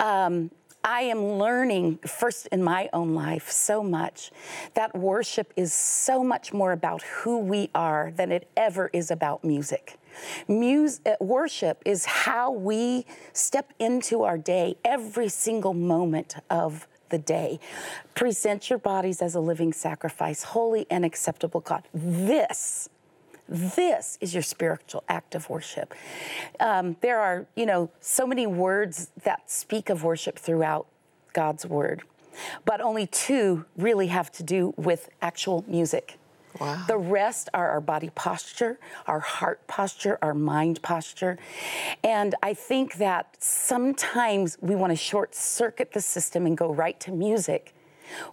Um, 0.00 0.50
I 0.86 1.00
am 1.00 1.32
learning, 1.32 1.98
first 2.06 2.46
in 2.52 2.62
my 2.62 2.88
own 2.92 3.12
life, 3.12 3.50
so 3.50 3.82
much 3.82 4.30
that 4.74 4.96
worship 4.96 5.52
is 5.56 5.72
so 5.72 6.22
much 6.22 6.52
more 6.52 6.70
about 6.70 7.02
who 7.02 7.38
we 7.38 7.70
are 7.74 8.12
than 8.14 8.30
it 8.30 8.48
ever 8.56 8.88
is 8.92 9.10
about 9.10 9.42
music. 9.42 9.98
Mus- 10.46 11.00
uh, 11.04 11.16
worship 11.20 11.82
is 11.84 12.04
how 12.04 12.52
we 12.52 13.04
step 13.32 13.72
into 13.80 14.22
our 14.22 14.38
day 14.38 14.76
every 14.84 15.28
single 15.28 15.74
moment 15.74 16.36
of 16.50 16.86
the 17.08 17.18
day. 17.18 17.58
Present 18.14 18.70
your 18.70 18.78
bodies 18.78 19.20
as 19.20 19.34
a 19.34 19.40
living 19.40 19.72
sacrifice, 19.72 20.44
holy 20.44 20.86
and 20.88 21.04
acceptable 21.04 21.62
God. 21.62 21.82
This 21.92 22.88
this 23.48 24.18
is 24.20 24.34
your 24.34 24.42
spiritual 24.42 25.04
act 25.08 25.34
of 25.34 25.48
worship. 25.48 25.94
Um, 26.60 26.96
there 27.00 27.20
are, 27.20 27.46
you 27.54 27.66
know, 27.66 27.90
so 28.00 28.26
many 28.26 28.46
words 28.46 29.10
that 29.22 29.50
speak 29.50 29.88
of 29.88 30.02
worship 30.02 30.38
throughout 30.38 30.86
God's 31.32 31.66
word, 31.66 32.02
but 32.64 32.80
only 32.80 33.06
two 33.06 33.64
really 33.76 34.08
have 34.08 34.32
to 34.32 34.42
do 34.42 34.74
with 34.76 35.08
actual 35.22 35.64
music. 35.68 36.18
Wow. 36.60 36.84
The 36.86 36.96
rest 36.96 37.50
are 37.52 37.68
our 37.70 37.80
body 37.80 38.10
posture, 38.14 38.78
our 39.06 39.20
heart 39.20 39.66
posture, 39.66 40.18
our 40.22 40.34
mind 40.34 40.82
posture. 40.82 41.38
And 42.02 42.34
I 42.42 42.54
think 42.54 42.94
that 42.94 43.36
sometimes 43.40 44.56
we 44.60 44.74
want 44.74 44.90
to 44.90 44.96
short 44.96 45.34
circuit 45.34 45.92
the 45.92 46.00
system 46.00 46.46
and 46.46 46.56
go 46.56 46.72
right 46.72 46.98
to 47.00 47.12
music 47.12 47.74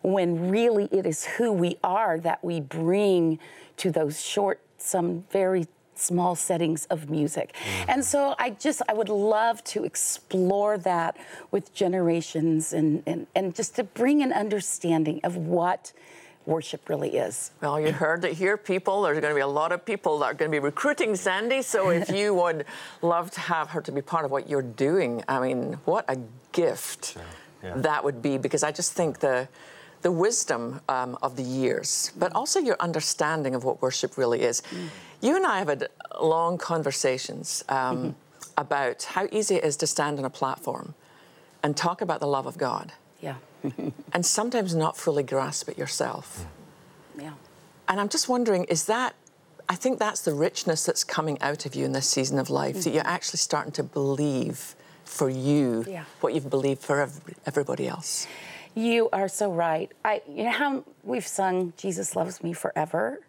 when 0.01 0.49
really 0.49 0.87
it 0.91 1.05
is 1.05 1.25
who 1.25 1.51
we 1.51 1.77
are 1.83 2.19
that 2.19 2.43
we 2.43 2.61
bring 2.61 3.39
to 3.77 3.91
those 3.91 4.21
short 4.21 4.61
some 4.77 5.23
very 5.31 5.67
small 5.95 6.35
settings 6.35 6.85
of 6.85 7.09
music. 7.09 7.53
Mm-hmm. 7.53 7.91
And 7.91 8.05
so 8.05 8.35
I 8.39 8.51
just, 8.51 8.81
I 8.87 8.93
would 8.93 9.09
love 9.09 9.63
to 9.65 9.83
explore 9.83 10.77
that 10.79 11.17
with 11.51 11.73
generations 11.73 12.73
and, 12.73 13.03
and, 13.05 13.27
and 13.35 13.55
just 13.55 13.75
to 13.75 13.83
bring 13.83 14.23
an 14.23 14.33
understanding 14.33 15.21
of 15.23 15.37
what 15.37 15.93
worship 16.45 16.89
really 16.89 17.15
is. 17.15 17.51
Well, 17.61 17.79
you 17.79 17.91
heard 17.91 18.25
it 18.25 18.33
here, 18.33 18.57
people. 18.57 19.03
There's 19.03 19.19
going 19.19 19.31
to 19.31 19.35
be 19.35 19.41
a 19.41 19.47
lot 19.47 19.71
of 19.71 19.85
people 19.85 20.19
that 20.19 20.25
are 20.25 20.33
going 20.33 20.51
to 20.51 20.55
be 20.55 20.59
recruiting 20.59 21.15
Sandi. 21.15 21.61
So 21.61 21.89
if 21.91 22.09
you 22.09 22.33
would 22.33 22.65
love 23.01 23.31
to 23.31 23.39
have 23.39 23.69
her 23.69 23.81
to 23.81 23.91
be 23.91 24.01
part 24.01 24.25
of 24.25 24.31
what 24.31 24.49
you're 24.49 24.61
doing, 24.61 25.23
I 25.27 25.39
mean, 25.39 25.73
what 25.85 26.05
a 26.09 26.17
gift 26.51 27.15
yeah. 27.15 27.21
Yeah. 27.63 27.73
that 27.77 28.03
would 28.03 28.21
be. 28.21 28.37
Because 28.37 28.63
I 28.63 28.71
just 28.71 28.93
think 28.93 29.19
the 29.19 29.47
the 30.03 30.11
wisdom 30.11 30.81
um, 30.89 31.17
of 31.23 31.35
the 31.35 31.43
years, 31.43 32.11
but 32.17 32.33
also 32.35 32.59
your 32.59 32.75
understanding 32.79 33.55
of 33.55 33.63
what 33.63 33.81
worship 33.81 34.17
really 34.17 34.41
is. 34.41 34.61
Mm. 34.61 34.89
You 35.21 35.35
and 35.37 35.45
I 35.45 35.59
have 35.59 35.69
had 35.69 35.87
long 36.21 36.57
conversations 36.57 37.63
um, 37.69 37.75
mm-hmm. 37.77 38.09
about 38.57 39.03
how 39.03 39.27
easy 39.31 39.55
it 39.55 39.63
is 39.63 39.77
to 39.77 39.87
stand 39.87 40.19
on 40.19 40.25
a 40.25 40.29
platform 40.29 40.93
and 41.63 41.75
talk 41.75 42.01
about 42.01 42.19
the 42.19 42.27
love 42.27 42.45
of 42.45 42.57
God. 42.57 42.91
Yeah. 43.21 43.35
and 44.13 44.25
sometimes 44.25 44.75
not 44.75 44.97
fully 44.97 45.23
grasp 45.23 45.69
it 45.69 45.77
yourself. 45.77 46.45
Yeah. 47.17 47.33
And 47.87 48.01
I'm 48.01 48.09
just 48.09 48.27
wondering, 48.27 48.65
is 48.65 48.85
that 48.85 49.15
I 49.69 49.75
think 49.75 49.97
that's 49.97 50.21
the 50.21 50.33
richness 50.33 50.85
that's 50.85 51.05
coming 51.05 51.41
out 51.41 51.65
of 51.65 51.73
you 51.73 51.85
in 51.85 51.93
this 51.93 52.09
season 52.09 52.37
of 52.37 52.49
life, 52.49 52.75
mm-hmm. 52.75 52.83
that 52.83 52.93
you're 52.93 53.07
actually 53.07 53.37
starting 53.37 53.71
to 53.73 53.83
believe 53.83 54.75
for 55.05 55.29
you 55.29 55.85
yeah. 55.87 56.03
what 56.19 56.33
you've 56.33 56.49
believed 56.49 56.81
for 56.81 56.99
every, 56.99 57.35
everybody 57.45 57.87
else. 57.87 58.27
You 58.75 59.09
are 59.13 59.27
so 59.27 59.51
right. 59.51 59.91
I, 60.03 60.21
you 60.27 60.43
know 60.45 60.51
how 60.51 60.83
we've 61.03 61.27
sung 61.27 61.73
"Jesus 61.77 62.15
loves 62.15 62.43
me 62.43 62.53
forever." 62.53 63.21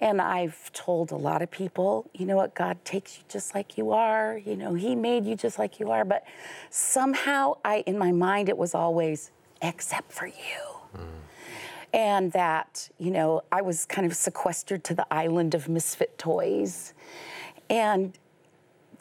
And 0.00 0.20
I've 0.20 0.72
told 0.72 1.10
a 1.10 1.16
lot 1.16 1.42
of 1.42 1.50
people, 1.50 2.08
you 2.14 2.24
know 2.24 2.36
what, 2.36 2.54
God 2.54 2.82
takes 2.86 3.18
you 3.18 3.24
just 3.28 3.54
like 3.54 3.76
you 3.76 3.90
are. 3.90 4.38
You 4.38 4.56
know, 4.56 4.72
He 4.72 4.94
made 4.94 5.26
you 5.26 5.36
just 5.36 5.58
like 5.58 5.78
you 5.78 5.90
are. 5.90 6.06
But 6.06 6.24
somehow, 6.70 7.58
I, 7.64 7.84
in 7.86 7.98
my 7.98 8.10
mind, 8.10 8.48
it 8.48 8.56
was 8.56 8.74
always, 8.74 9.30
except 9.60 10.10
for 10.10 10.26
you. 10.26 10.32
Mm. 10.96 11.04
And 11.92 12.32
that, 12.32 12.88
you 12.98 13.10
know, 13.10 13.42
I 13.52 13.60
was 13.60 13.84
kind 13.84 14.06
of 14.06 14.16
sequestered 14.16 14.84
to 14.84 14.94
the 14.94 15.06
island 15.12 15.54
of 15.54 15.68
misfit 15.68 16.16
toys. 16.16 16.94
And 17.68 18.16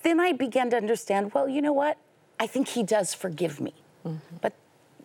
then 0.04 0.20
I 0.20 0.34
began 0.34 0.70
to 0.72 0.76
understand, 0.76 1.34
well, 1.34 1.48
you 1.48 1.62
know 1.62 1.74
what? 1.74 1.98
I 2.42 2.48
think 2.48 2.68
He 2.68 2.84
does 2.84 3.14
forgive 3.14 3.62
me. 3.62 3.74
Mm-hmm. 4.06 4.38
But 4.42 4.54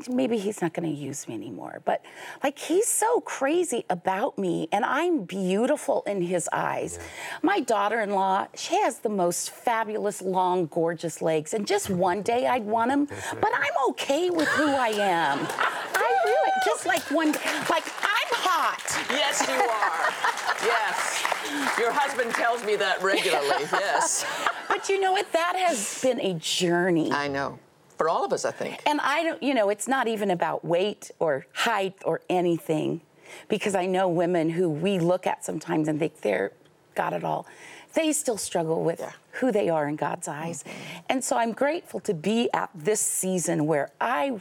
maybe 0.09 0.39
he's 0.39 0.61
not 0.61 0.73
going 0.73 0.89
to 0.89 0.95
use 0.95 1.29
me 1.29 1.35
anymore. 1.35 1.81
But 1.85 2.03
like 2.43 2.59
he's 2.59 2.87
so 2.89 3.21
crazy 3.21 3.85
about 3.89 4.39
me, 4.39 4.69
and 4.73 4.85
I'm 4.85 5.25
beautiful 5.25 6.03
in 6.07 6.23
his 6.23 6.49
eyes. 6.53 6.99
Yeah. 6.99 7.39
My 7.43 7.61
daughter 7.61 8.01
in 8.01 8.11
law, 8.11 8.49
she 8.55 8.77
has 8.77 8.99
the 8.99 9.09
most 9.09 9.51
fabulous, 9.51 10.23
long, 10.23 10.67
gorgeous 10.67 11.23
legs. 11.23 11.55
And 11.55 11.67
just 11.67 11.91
one 11.91 12.23
day 12.23 12.47
I'd 12.47 12.65
want 12.65 12.91
him, 12.91 13.07
but 13.41 13.51
I'm 13.55 13.91
okay 13.91 14.31
with 14.31 14.49
who 14.49 14.69
I 14.69 14.89
am. 14.89 15.47
I 15.49 16.17
really, 16.25 16.53
just 16.65 16.87
like 16.87 17.03
one, 17.11 17.33
like 17.71 17.87
I'm 18.03 18.31
hot. 18.33 18.83
Yes, 19.11 19.47
you 19.47 19.55
are. 19.55 20.65
yes. 20.65 21.79
Your 21.79 21.93
husband 21.93 22.33
tells 22.35 22.65
me 22.65 22.77
that 22.77 23.03
regularly, 23.03 23.65
yes. 23.73 24.25
But 24.69 24.89
you 24.89 25.01
know 25.01 25.13
what? 25.13 25.31
That 25.33 25.55
has 25.57 26.01
been 26.03 26.21
a 26.21 26.35
journey. 26.35 27.13
I 27.13 27.29
know 27.29 27.59
for 27.97 28.09
all 28.09 28.25
of 28.25 28.33
us, 28.33 28.45
I 28.45 28.51
think. 28.51 28.83
And 28.87 29.01
I 29.01 29.23
don't, 29.23 29.43
you 29.43 29.55
know, 29.55 29.69
it's 29.71 29.89
not 29.89 30.09
even 30.09 30.31
about 30.31 30.65
weight 30.65 31.11
or 31.19 31.47
height 31.53 31.97
or 32.05 32.21
anything, 32.29 33.01
because 33.49 33.75
I 33.75 33.87
know 33.87 34.09
women 34.09 34.51
who 34.51 34.69
we 34.69 34.99
look 34.99 35.27
at 35.27 35.45
sometimes 35.45 35.89
and 35.89 35.99
think 35.99 36.21
they're 36.21 36.53
got 36.95 37.13
it 37.13 37.25
all. 37.25 37.47
They 37.95 38.13
still 38.13 38.37
struggle 38.39 38.83
with 38.83 39.01
yeah. 39.01 39.13
who 39.33 39.53
they 39.53 39.69
are 39.69 39.89
in 39.89 39.97
God's 39.97 40.27
eyes. 40.27 40.63
Mm-hmm. 40.63 40.99
And 41.09 41.25
so 41.25 41.37
I'm 41.37 41.53
grateful 41.53 42.01
to 42.01 42.15
be 42.15 42.49
at 42.53 42.71
this 42.75 43.01
season 43.01 43.67
where 43.67 43.91
I 44.01 44.41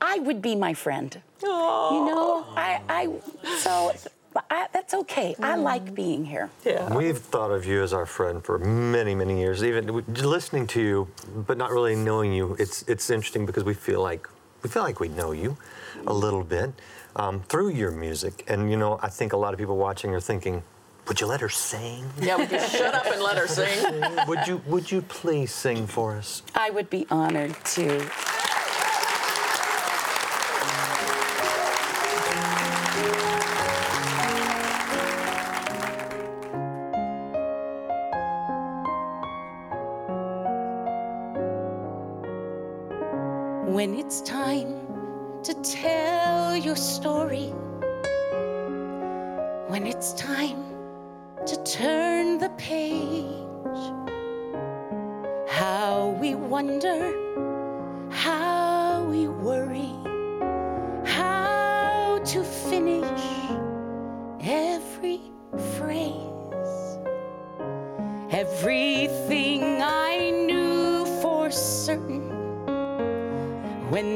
I 0.00 0.18
would 0.18 0.40
be 0.40 0.54
my 0.54 0.74
friend. 0.74 1.20
Aww. 1.40 1.92
You 1.92 2.06
know, 2.06 2.44
I 2.56 2.80
I 2.88 3.08
so 3.58 3.92
I, 4.52 4.68
that's 4.70 4.92
okay. 4.92 5.34
Mm. 5.38 5.44
I 5.44 5.54
like 5.54 5.94
being 5.94 6.26
here. 6.26 6.50
Yeah. 6.62 6.94
We've 6.94 7.16
thought 7.16 7.50
of 7.50 7.64
you 7.64 7.82
as 7.82 7.94
our 7.94 8.04
friend 8.04 8.44
for 8.44 8.58
many, 8.58 9.14
many 9.14 9.40
years. 9.40 9.64
Even 9.64 10.04
listening 10.06 10.66
to 10.68 10.82
you, 10.82 11.08
but 11.34 11.56
not 11.56 11.70
really 11.70 11.96
knowing 11.96 12.34
you. 12.34 12.54
It's 12.58 12.82
it's 12.82 13.08
interesting 13.08 13.46
because 13.46 13.64
we 13.64 13.72
feel 13.72 14.02
like 14.02 14.28
we 14.62 14.68
feel 14.68 14.82
like 14.82 15.00
we 15.00 15.08
know 15.08 15.32
you 15.32 15.56
a 16.06 16.12
little 16.12 16.44
bit 16.44 16.70
um, 17.16 17.40
through 17.48 17.70
your 17.70 17.90
music. 17.92 18.44
And 18.46 18.70
you 18.70 18.76
know, 18.76 18.98
I 19.02 19.08
think 19.08 19.32
a 19.32 19.38
lot 19.38 19.54
of 19.54 19.58
people 19.58 19.78
watching 19.78 20.14
are 20.14 20.20
thinking, 20.20 20.62
would 21.08 21.18
you 21.18 21.26
let 21.26 21.40
her 21.40 21.48
sing? 21.48 22.04
Yeah, 22.20 22.36
would 22.36 22.52
you 22.52 22.60
shut 22.60 22.94
up 22.94 23.06
and 23.06 23.22
let 23.22 23.38
her 23.38 23.46
sing? 23.46 24.04
would 24.28 24.46
you 24.46 24.60
Would 24.66 24.92
you 24.92 25.00
please 25.00 25.50
sing 25.50 25.86
for 25.86 26.14
us? 26.14 26.42
I 26.54 26.68
would 26.68 26.90
be 26.90 27.06
honored 27.10 27.56
to. 27.76 28.06
When 43.72 43.94
it's 43.94 44.20
time 44.20 44.86
to 45.44 45.54
tell 45.62 46.54
your 46.54 46.76
story, 46.76 47.46
when 49.68 49.86
it's 49.86 50.12
time 50.12 50.62
to 51.46 51.56
turn 51.64 52.36
the 52.36 52.50
page, 52.58 53.82
how 55.48 56.14
we 56.20 56.34
wonder, 56.34 57.14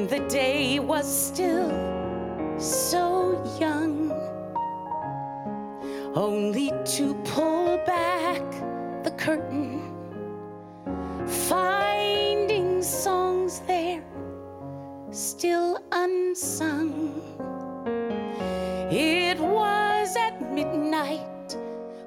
the 0.08 0.20
day 0.28 0.78
was 0.78 1.04
still 1.04 1.68
so 2.58 3.42
young, 3.58 4.12
only 6.14 6.70
to 6.84 7.14
pull 7.25 7.76
back 7.78 8.42
the 9.02 9.10
curtain, 9.18 9.82
finding 11.26 12.82
songs 12.82 13.60
there 13.66 14.04
still 15.10 15.78
unsung. 15.90 17.20
It 18.90 19.40
was 19.40 20.14
at 20.16 20.40
midnight 20.52 21.56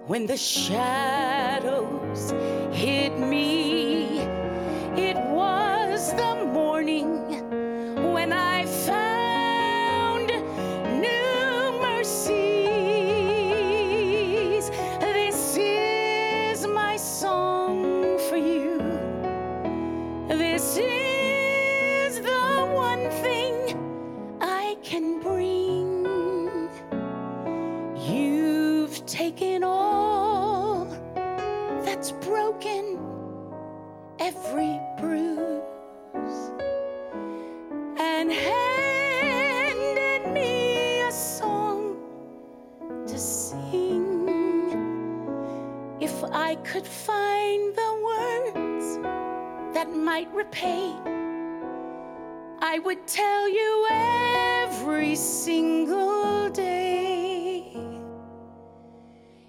when 0.08 0.26
the 0.26 0.38
shadows 0.38 2.32
hid 2.72 3.20
me. 3.20 4.20
It 4.96 5.18
was 5.18 6.14
the 6.14 6.46
morning 6.46 6.69
could 46.80 46.88
find 46.88 47.76
the 47.76 47.94
words 48.10 49.00
that 49.74 49.90
might 49.94 50.34
repay, 50.34 50.94
I 52.60 52.80
would 52.86 53.06
tell 53.06 53.50
you 53.50 53.86
every 53.92 55.14
single 55.14 56.50
day. 56.52 57.76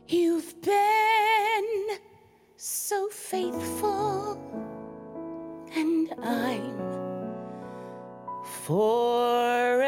You've 0.08 0.60
been 0.60 1.98
so 2.56 3.08
faithful, 3.10 4.36
and 5.76 6.12
I'm 6.24 6.76
forever 8.66 9.79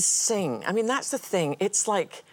sing. 0.00 0.62
I 0.66 0.72
mean, 0.72 0.86
that's 0.86 1.10
the 1.10 1.18
thing. 1.18 1.56
It's 1.60 1.86
like, 1.86 2.24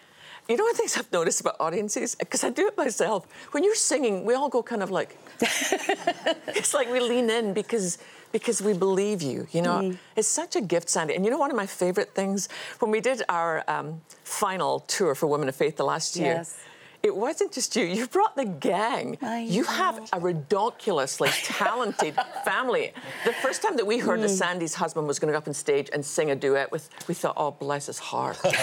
you 0.48 0.56
know, 0.56 0.64
one 0.64 0.72
the 0.72 0.78
things 0.78 0.96
I've 0.96 1.10
noticed 1.12 1.40
about 1.40 1.56
audiences, 1.60 2.14
because 2.14 2.44
I 2.44 2.50
do 2.50 2.66
it 2.66 2.76
myself. 2.76 3.26
When 3.52 3.64
you're 3.64 3.74
singing, 3.74 4.24
we 4.24 4.34
all 4.34 4.48
go 4.48 4.62
kind 4.62 4.82
of 4.82 4.90
like, 4.90 5.16
it's 5.40 6.74
like 6.74 6.90
we 6.90 7.00
lean 7.00 7.30
in 7.30 7.54
because 7.54 7.98
because 8.32 8.60
we 8.60 8.72
believe 8.72 9.22
you. 9.22 9.46
You 9.52 9.62
know, 9.62 9.78
mm. 9.78 9.98
it's 10.16 10.26
such 10.26 10.56
a 10.56 10.60
gift, 10.60 10.90
Sandi. 10.90 11.14
And 11.14 11.24
you 11.24 11.30
know, 11.30 11.38
one 11.38 11.50
of 11.50 11.56
my 11.56 11.66
favorite 11.66 12.14
things 12.14 12.48
when 12.80 12.90
we 12.90 13.00
did 13.00 13.22
our 13.28 13.62
um, 13.68 14.00
final 14.24 14.80
tour 14.80 15.14
for 15.14 15.28
Women 15.28 15.48
of 15.48 15.54
Faith 15.54 15.76
the 15.76 15.84
last 15.84 16.16
year. 16.16 16.34
Yes 16.34 16.58
it 17.04 17.14
wasn't 17.14 17.52
just 17.52 17.76
you. 17.76 17.84
You 17.84 18.06
brought 18.06 18.34
the 18.34 18.46
gang. 18.46 19.18
I 19.20 19.40
you 19.40 19.64
have 19.64 19.98
a 19.98 20.18
redonkulously 20.18 21.30
talented 21.44 22.14
family. 22.46 22.94
The 23.26 23.34
first 23.34 23.60
time 23.60 23.76
that 23.76 23.86
we 23.86 23.98
heard 23.98 24.22
that 24.22 24.30
hmm. 24.30 24.42
Sandi's 24.42 24.74
husband 24.74 25.06
was 25.06 25.18
going 25.18 25.28
to 25.28 25.32
go 25.32 25.38
up 25.38 25.46
on 25.46 25.52
stage 25.52 25.90
and 25.92 26.02
sing 26.04 26.30
a 26.30 26.34
duet 26.34 26.72
with, 26.72 26.88
we 27.06 27.12
thought, 27.12 27.34
oh, 27.36 27.50
bless 27.50 27.86
his 27.86 27.98
heart. 27.98 28.38
and 28.44 28.54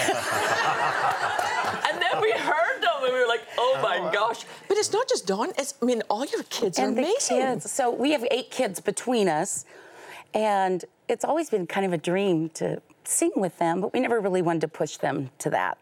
then 2.02 2.20
we 2.20 2.32
heard 2.32 2.80
them 2.82 3.04
and 3.04 3.12
we 3.14 3.20
were 3.20 3.28
like, 3.28 3.42
oh 3.58 3.78
my 3.80 3.98
oh, 4.00 4.10
gosh. 4.12 4.44
But 4.66 4.76
it's 4.76 4.92
not 4.92 5.08
just 5.08 5.24
Don. 5.24 5.50
It's, 5.56 5.74
I 5.80 5.84
mean, 5.84 6.02
all 6.10 6.24
your 6.24 6.42
kids 6.44 6.80
are 6.80 6.86
and 6.88 6.98
the 6.98 7.02
amazing. 7.02 7.36
kids. 7.38 7.70
So 7.70 7.92
we 7.92 8.10
have 8.10 8.26
eight 8.32 8.50
kids 8.50 8.80
between 8.80 9.28
us, 9.28 9.66
and 10.34 10.84
it's 11.08 11.24
always 11.24 11.48
been 11.48 11.68
kind 11.68 11.86
of 11.86 11.92
a 11.92 11.98
dream 11.98 12.48
to 12.54 12.82
sing 13.04 13.32
with 13.36 13.58
them, 13.58 13.80
but 13.80 13.92
we 13.92 14.00
never 14.00 14.20
really 14.20 14.42
wanted 14.42 14.60
to 14.62 14.68
push 14.68 14.96
them 14.96 15.30
to 15.38 15.50
that. 15.50 15.78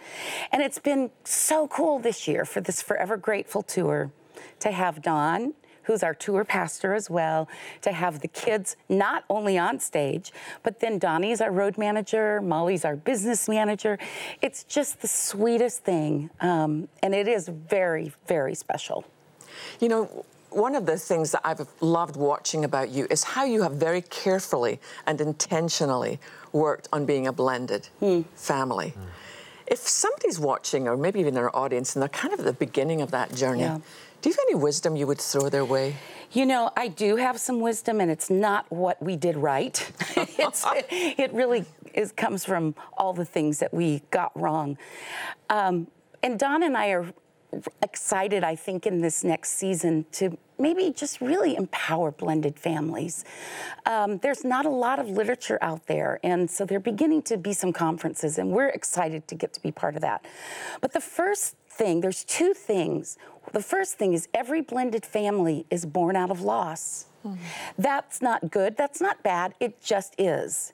And 0.52 0.62
it's 0.62 0.78
been 0.78 1.10
so 1.24 1.68
cool 1.68 1.98
this 1.98 2.26
year 2.26 2.44
for 2.44 2.60
this 2.60 2.82
Forever 2.82 3.16
Grateful 3.16 3.62
tour 3.62 4.10
to 4.60 4.70
have 4.70 5.02
Don. 5.02 5.54
Who's 5.84 6.02
our 6.04 6.14
tour 6.14 6.44
pastor 6.44 6.94
as 6.94 7.10
well, 7.10 7.48
to 7.80 7.90
have 7.90 8.20
the 8.20 8.28
kids 8.28 8.76
not 8.88 9.24
only 9.28 9.58
on 9.58 9.80
stage, 9.80 10.30
but 10.62 10.78
then 10.78 10.98
Donnie's 11.00 11.40
our 11.40 11.50
road 11.50 11.78
manager, 11.78 12.40
Molly's 12.40 12.84
our 12.84 12.94
business 12.94 13.48
manager. 13.48 13.98
It's 14.40 14.62
just 14.62 15.00
the 15.00 15.08
sweetest 15.08 15.82
thing, 15.82 16.30
um, 16.40 16.88
and 17.02 17.12
it 17.12 17.26
is 17.26 17.48
very, 17.48 18.12
very 18.28 18.54
special. 18.54 19.04
You 19.80 19.88
know, 19.88 20.24
one 20.50 20.76
of 20.76 20.86
the 20.86 20.98
things 20.98 21.32
that 21.32 21.40
I've 21.44 21.66
loved 21.80 22.14
watching 22.14 22.64
about 22.64 22.90
you 22.90 23.06
is 23.10 23.24
how 23.24 23.44
you 23.44 23.62
have 23.62 23.72
very 23.72 24.02
carefully 24.02 24.80
and 25.06 25.20
intentionally 25.20 26.20
worked 26.52 26.88
on 26.92 27.06
being 27.06 27.26
a 27.26 27.32
blended 27.32 27.88
family. 28.34 28.94
If 29.66 29.78
somebody's 29.78 30.38
watching, 30.40 30.88
or 30.88 30.96
maybe 30.96 31.20
even 31.20 31.36
our 31.36 31.54
audience, 31.54 31.94
and 31.94 32.02
they're 32.02 32.08
kind 32.08 32.34
of 32.34 32.40
at 32.40 32.46
the 32.46 32.52
beginning 32.52 33.02
of 33.02 33.12
that 33.12 33.34
journey, 33.34 33.60
Yeah. 33.62 33.78
do 34.20 34.28
you 34.28 34.32
have 34.34 34.44
any 34.48 34.56
wisdom 34.56 34.96
you 34.96 35.06
would 35.06 35.20
throw 35.20 35.48
their 35.48 35.64
way? 35.64 35.96
You 36.32 36.46
know, 36.46 36.70
I 36.76 36.88
do 36.88 37.16
have 37.16 37.38
some 37.40 37.60
wisdom, 37.60 38.00
and 38.00 38.10
it's 38.10 38.30
not 38.30 38.70
what 38.70 39.00
we 39.02 39.16
did 39.16 39.36
right. 39.36 39.90
it's, 40.16 40.64
it 40.90 41.32
really 41.32 41.64
is, 41.94 42.12
comes 42.12 42.44
from 42.44 42.74
all 42.96 43.12
the 43.12 43.24
things 43.24 43.58
that 43.58 43.72
we 43.72 44.02
got 44.10 44.30
wrong. 44.38 44.76
Um, 45.48 45.86
and 46.22 46.38
Don 46.38 46.62
and 46.62 46.76
I 46.76 46.88
are 46.90 47.12
excited, 47.82 48.44
I 48.44 48.54
think, 48.56 48.86
in 48.86 49.00
this 49.00 49.24
next 49.24 49.50
season 49.52 50.04
to 50.12 50.36
maybe 50.60 50.92
just 50.92 51.20
really 51.20 51.56
empower 51.56 52.10
blended 52.10 52.58
families. 52.58 53.24
Um, 53.86 54.18
there's 54.18 54.44
not 54.44 54.66
a 54.66 54.70
lot 54.70 54.98
of 54.98 55.08
literature 55.08 55.58
out 55.62 55.86
there, 55.86 56.20
and 56.22 56.50
so 56.50 56.64
there 56.64 56.76
are 56.76 56.80
beginning 56.80 57.22
to 57.22 57.36
be 57.36 57.52
some 57.52 57.72
conferences, 57.72 58.38
and 58.38 58.50
we're 58.50 58.68
excited 58.68 59.26
to 59.28 59.34
get 59.34 59.52
to 59.54 59.60
be 59.62 59.72
part 59.72 59.94
of 59.96 60.02
that. 60.02 60.24
But 60.80 60.92
the 60.92 61.00
first 61.00 61.56
thing, 61.68 62.00
there's 62.00 62.24
two 62.24 62.52
things. 62.54 63.16
The 63.52 63.62
first 63.62 63.94
thing 63.94 64.12
is 64.12 64.28
every 64.34 64.60
blended 64.60 65.06
family 65.06 65.66
is 65.70 65.86
born 65.86 66.14
out 66.16 66.30
of 66.30 66.40
loss. 66.42 67.06
That's 67.78 68.22
not 68.22 68.50
good. 68.50 68.76
That's 68.76 69.00
not 69.00 69.22
bad. 69.22 69.54
It 69.60 69.82
just 69.82 70.14
is. 70.18 70.72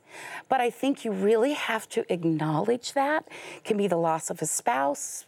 But 0.48 0.60
I 0.60 0.70
think 0.70 1.04
you 1.04 1.10
really 1.10 1.54
have 1.54 1.88
to 1.90 2.10
acknowledge 2.12 2.92
that. 2.92 3.26
It 3.56 3.64
can 3.64 3.76
be 3.76 3.88
the 3.88 3.96
loss 3.96 4.30
of 4.30 4.40
a 4.40 4.46
spouse, 4.46 5.26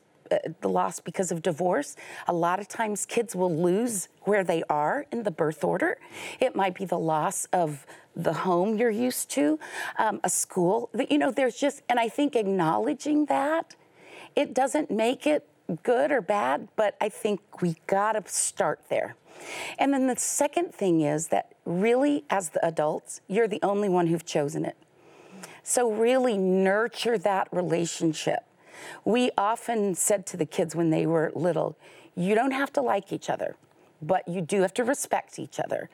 loss 0.63 1.01
because 1.01 1.31
of 1.33 1.43
divorce. 1.43 1.97
A 2.27 2.33
lot 2.33 2.61
of 2.61 2.69
times 2.69 3.07
kids 3.07 3.35
will 3.35 3.55
lose 3.55 4.09
where 4.23 4.45
they 4.45 4.63
are 4.69 5.07
in 5.13 5.23
the 5.23 5.31
birth 5.31 5.65
order. 5.65 5.99
It 6.41 6.55
might 6.55 6.75
be 6.75 6.85
the 6.85 6.99
loss 6.99 7.47
of 7.53 7.87
the 8.15 8.33
home 8.33 8.77
you're 8.77 8.91
used 8.91 9.31
to, 9.31 9.59
um, 9.99 10.21
a 10.25 10.31
school. 10.31 10.91
The- 10.93 11.07
You 11.11 11.19
know, 11.19 11.31
there's 11.31 11.57
just, 11.57 11.83
and 11.89 11.99
I 12.01 12.09
think 12.09 12.35
acknowledging 12.37 13.27
that, 13.27 13.77
it 14.35 14.55
doesn't 14.55 14.91
make 14.91 15.27
it 15.27 15.47
good 15.83 16.11
or 16.11 16.21
bad, 16.21 16.69
but 16.77 16.97
I 17.01 17.09
think 17.09 17.61
we 17.63 17.77
gotta 17.87 18.23
start 18.27 18.81
there. 18.89 19.17
And 19.79 19.93
then 19.93 20.07
the 20.07 20.17
second 20.17 20.75
thing 20.75 21.01
is 21.03 21.29
that 21.29 21.53
really, 21.65 22.25
as 22.29 22.51
the 22.51 22.65
adults, 22.65 23.21
you're 23.29 23.47
the 23.49 23.61
only 23.63 23.89
one 23.89 24.09
who've 24.09 24.25
chosen 24.25 24.65
it. 24.65 24.77
So, 25.63 25.91
really 25.93 26.37
nurture 26.39 27.19
that 27.19 27.49
relationship. 27.53 28.45
We 29.05 29.31
often 29.37 29.95
said 29.95 30.27
to 30.27 30.37
the 30.37 30.47
kids 30.47 30.75
when 30.77 30.91
they 30.91 31.07
were 31.07 31.33
little, 31.35 31.77
you 32.17 32.35
don't 32.35 32.51
have 32.53 32.73
to 32.75 32.83
like 32.83 33.13
each 33.13 33.31
other, 33.31 33.57
but 34.03 34.27
you 34.27 34.41
do 34.41 34.63
have 34.63 34.75
to 34.75 34.85
respect 34.85 35.39
each 35.39 35.61
other. 35.61 35.89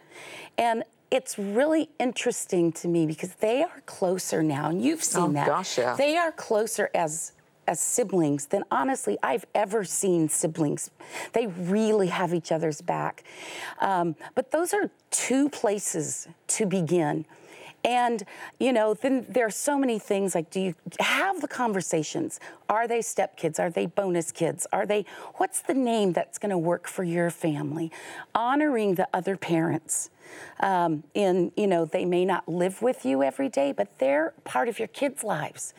And 0.56 0.84
it's 1.10 1.38
really 1.38 1.90
interesting 1.98 2.72
to 2.72 2.88
me 2.88 3.06
because 3.06 3.34
they 3.34 3.62
are 3.62 3.82
closer 3.86 4.42
now, 4.42 4.68
and 4.70 4.82
you've 4.82 5.04
seen 5.04 5.22
Oh, 5.22 5.32
that. 5.32 5.46
gosh, 5.46 5.78
yeah. 5.78 5.94
They 5.96 6.16
are 6.16 6.32
closer 6.32 6.90
as 6.94 7.32
as 7.66 7.80
siblings 7.80 8.44
than 8.48 8.62
honestly 8.70 9.16
I've 9.22 9.46
ever 9.54 9.84
seen 9.84 10.28
siblings. 10.28 10.90
They 11.32 11.46
really 11.46 12.08
have 12.08 12.34
each 12.34 12.52
other's 12.52 12.82
back. 12.82 13.24
Um, 13.80 14.16
but 14.34 14.50
those 14.50 14.74
are 14.74 14.90
two 15.10 15.48
places 15.48 16.28
to 16.48 16.66
begin. 16.66 17.24
And, 17.84 18.24
you 18.58 18.72
know, 18.72 18.94
then 18.94 19.26
there 19.28 19.46
are 19.46 19.50
so 19.50 19.78
many 19.78 19.98
things 19.98 20.34
like 20.34 20.50
do 20.50 20.60
you 20.60 20.74
have 21.00 21.42
the 21.42 21.48
conversations? 21.48 22.40
Are 22.68 22.88
they 22.88 23.00
stepkids? 23.00 23.58
Are 23.58 23.70
they 23.70 23.86
bonus 23.86 24.32
kids? 24.32 24.66
Are 24.72 24.86
they, 24.86 25.04
what's 25.34 25.60
the 25.60 25.74
name 25.74 26.14
that's 26.14 26.38
going 26.38 26.50
to 26.50 26.58
work 26.58 26.88
for 26.88 27.04
your 27.04 27.30
family? 27.30 27.92
Honoring 28.34 28.94
the 28.94 29.06
other 29.12 29.36
parents. 29.36 30.08
Um, 30.60 31.02
in, 31.14 31.50
you 31.56 31.66
know, 31.66 31.84
they 31.84 32.04
may 32.04 32.24
not 32.24 32.48
live 32.48 32.80
with 32.80 33.04
you 33.04 33.22
every 33.22 33.48
day, 33.48 33.72
but 33.72 33.98
they're 33.98 34.32
part 34.44 34.68
of 34.68 34.78
your 34.78 34.88
kids' 34.88 35.24
lives. 35.24 35.74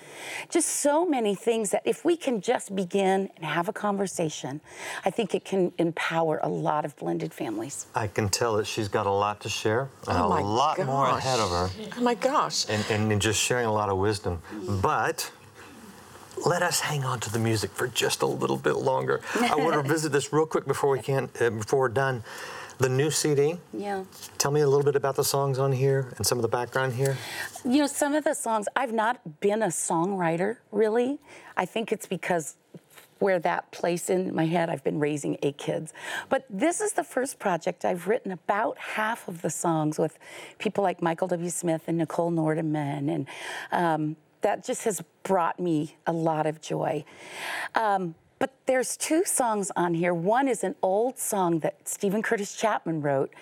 Just 0.49 0.67
so 0.69 1.05
many 1.05 1.33
things 1.33 1.71
that 1.71 1.81
if 1.85 2.03
we 2.03 2.17
can 2.17 2.41
just 2.41 2.75
begin 2.75 3.29
and 3.35 3.45
have 3.45 3.69
a 3.69 3.73
conversation, 3.73 4.61
I 5.05 5.09
think 5.11 5.33
it 5.33 5.45
can 5.45 5.71
empower 5.77 6.39
a 6.43 6.49
lot 6.49 6.83
of 6.85 6.95
blended 6.97 7.33
families. 7.33 7.87
I 7.95 8.07
can 8.07 8.29
tell 8.29 8.57
that 8.57 8.67
she's 8.67 8.87
got 8.89 9.05
a 9.05 9.11
lot 9.11 9.39
to 9.41 9.49
share 9.49 9.89
and 10.07 10.17
Oh 10.17 10.25
a 10.25 10.29
my 10.29 10.41
lot 10.41 10.77
more 10.85 11.07
ahead 11.07 11.39
of 11.39 11.49
her, 11.49 11.69
Oh 11.97 12.01
my 12.01 12.13
gosh. 12.15 12.65
and, 12.69 12.85
and, 12.89 13.11
and 13.11 13.21
just 13.21 13.39
sharing 13.41 13.65
a 13.65 13.73
lot 13.73 13.89
of 13.89 13.97
wisdom. 13.97 14.41
But 14.81 15.31
let 16.45 16.61
us 16.61 16.81
hang 16.81 17.05
on 17.05 17.19
to 17.21 17.31
the 17.31 17.39
music 17.39 17.71
for 17.71 17.87
just 17.87 18.21
a 18.21 18.25
little 18.25 18.57
bit 18.57 18.75
longer. 18.75 19.21
I 19.39 19.55
want 19.55 19.73
to 19.73 19.79
revisit 19.81 20.11
this 20.11 20.33
real 20.33 20.45
quick 20.45 20.65
before 20.65 20.89
we 20.89 20.99
can 20.99 21.29
uh, 21.39 21.49
before 21.49 21.79
we're 21.79 21.89
done. 21.89 22.23
The 22.77 22.89
new 22.89 23.09
CD. 23.09 23.57
Yeah. 23.73 24.03
Tell 24.37 24.51
me 24.51 24.61
a 24.61 24.67
little 24.67 24.83
bit 24.83 24.95
about 24.95 25.15
the 25.15 25.23
songs 25.23 25.59
on 25.59 25.71
here 25.71 26.13
and 26.17 26.25
some 26.25 26.37
of 26.37 26.41
the 26.41 26.47
background 26.49 26.93
here. 26.93 27.17
You 27.63 27.79
know, 27.79 27.87
some 27.87 28.13
of 28.13 28.23
the 28.23 28.33
songs, 28.33 28.67
I've 28.75 28.93
not 28.93 29.39
been 29.39 29.63
a 29.63 29.67
songwriter 29.67 30.57
really. 30.71 31.19
I 31.55 31.65
think 31.65 31.91
it's 31.91 32.05
because 32.05 32.57
where 33.19 33.39
that 33.39 33.71
place 33.71 34.09
in 34.09 34.35
my 34.35 34.45
head, 34.45 34.69
I've 34.69 34.83
been 34.83 34.99
raising 34.99 35.37
eight 35.41 35.57
kids. 35.57 35.93
But 36.29 36.45
this 36.49 36.81
is 36.81 36.93
the 36.93 37.03
first 37.03 37.39
project 37.39 37.85
I've 37.85 38.07
written 38.07 38.31
about 38.31 38.77
half 38.77 39.27
of 39.27 39.41
the 39.41 39.49
songs 39.49 39.97
with 39.97 40.19
people 40.59 40.83
like 40.83 41.01
Michael 41.01 41.27
W. 41.29 41.49
Smith 41.49 41.83
and 41.87 41.97
Nicole 41.97 42.29
Nordeman. 42.29 43.09
And 43.09 43.27
um, 43.71 44.15
that 44.41 44.65
just 44.65 44.83
has 44.83 45.01
brought 45.23 45.59
me 45.59 45.95
a 46.05 46.11
lot 46.11 46.45
of 46.45 46.61
joy. 46.61 47.05
Um, 47.73 48.15
but 48.45 48.53
there's 48.67 48.95
two 48.95 49.25
songs 49.25 49.71
on 49.75 49.95
here. 49.95 50.13
One 50.13 50.47
is 50.47 50.63
an 50.63 50.75
old 50.83 51.17
song 51.17 51.61
that 51.61 51.89
Steven 51.89 52.21
Curtis 52.21 52.55
Chapman 52.55 53.01
wrote, 53.01 53.33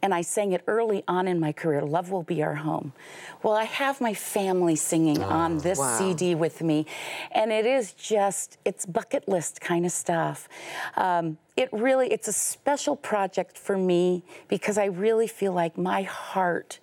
and 0.00 0.14
I 0.14 0.22
sang 0.22 0.52
it 0.52 0.62
early 0.66 1.04
on 1.06 1.28
in 1.28 1.38
my 1.38 1.52
career. 1.52 1.82
Love 1.82 2.10
will 2.10 2.22
be 2.22 2.42
our 2.42 2.54
home. 2.54 2.94
Well, 3.42 3.52
I 3.52 3.64
have 3.64 4.00
my 4.00 4.14
family 4.14 4.74
singing 4.74 5.22
on 5.22 5.58
this 5.58 5.78
wow. 5.78 5.98
CD 5.98 6.34
with 6.34 6.62
me, 6.62 6.86
and 7.32 7.52
it 7.52 7.66
is 7.66 7.92
just 7.92 8.56
it's 8.64 8.86
bucket 8.86 9.28
list 9.28 9.60
kind 9.60 9.84
of 9.84 9.92
stuff. 9.92 10.48
Um, 10.96 11.36
it 11.58 11.68
really 11.70 12.10
it's 12.10 12.28
a 12.28 12.32
special 12.32 12.96
project 12.96 13.58
for 13.58 13.76
me 13.76 14.22
because 14.48 14.78
I 14.78 14.86
really 14.86 15.26
feel 15.26 15.52
like 15.52 15.76
my 15.76 16.00
heart 16.00 16.80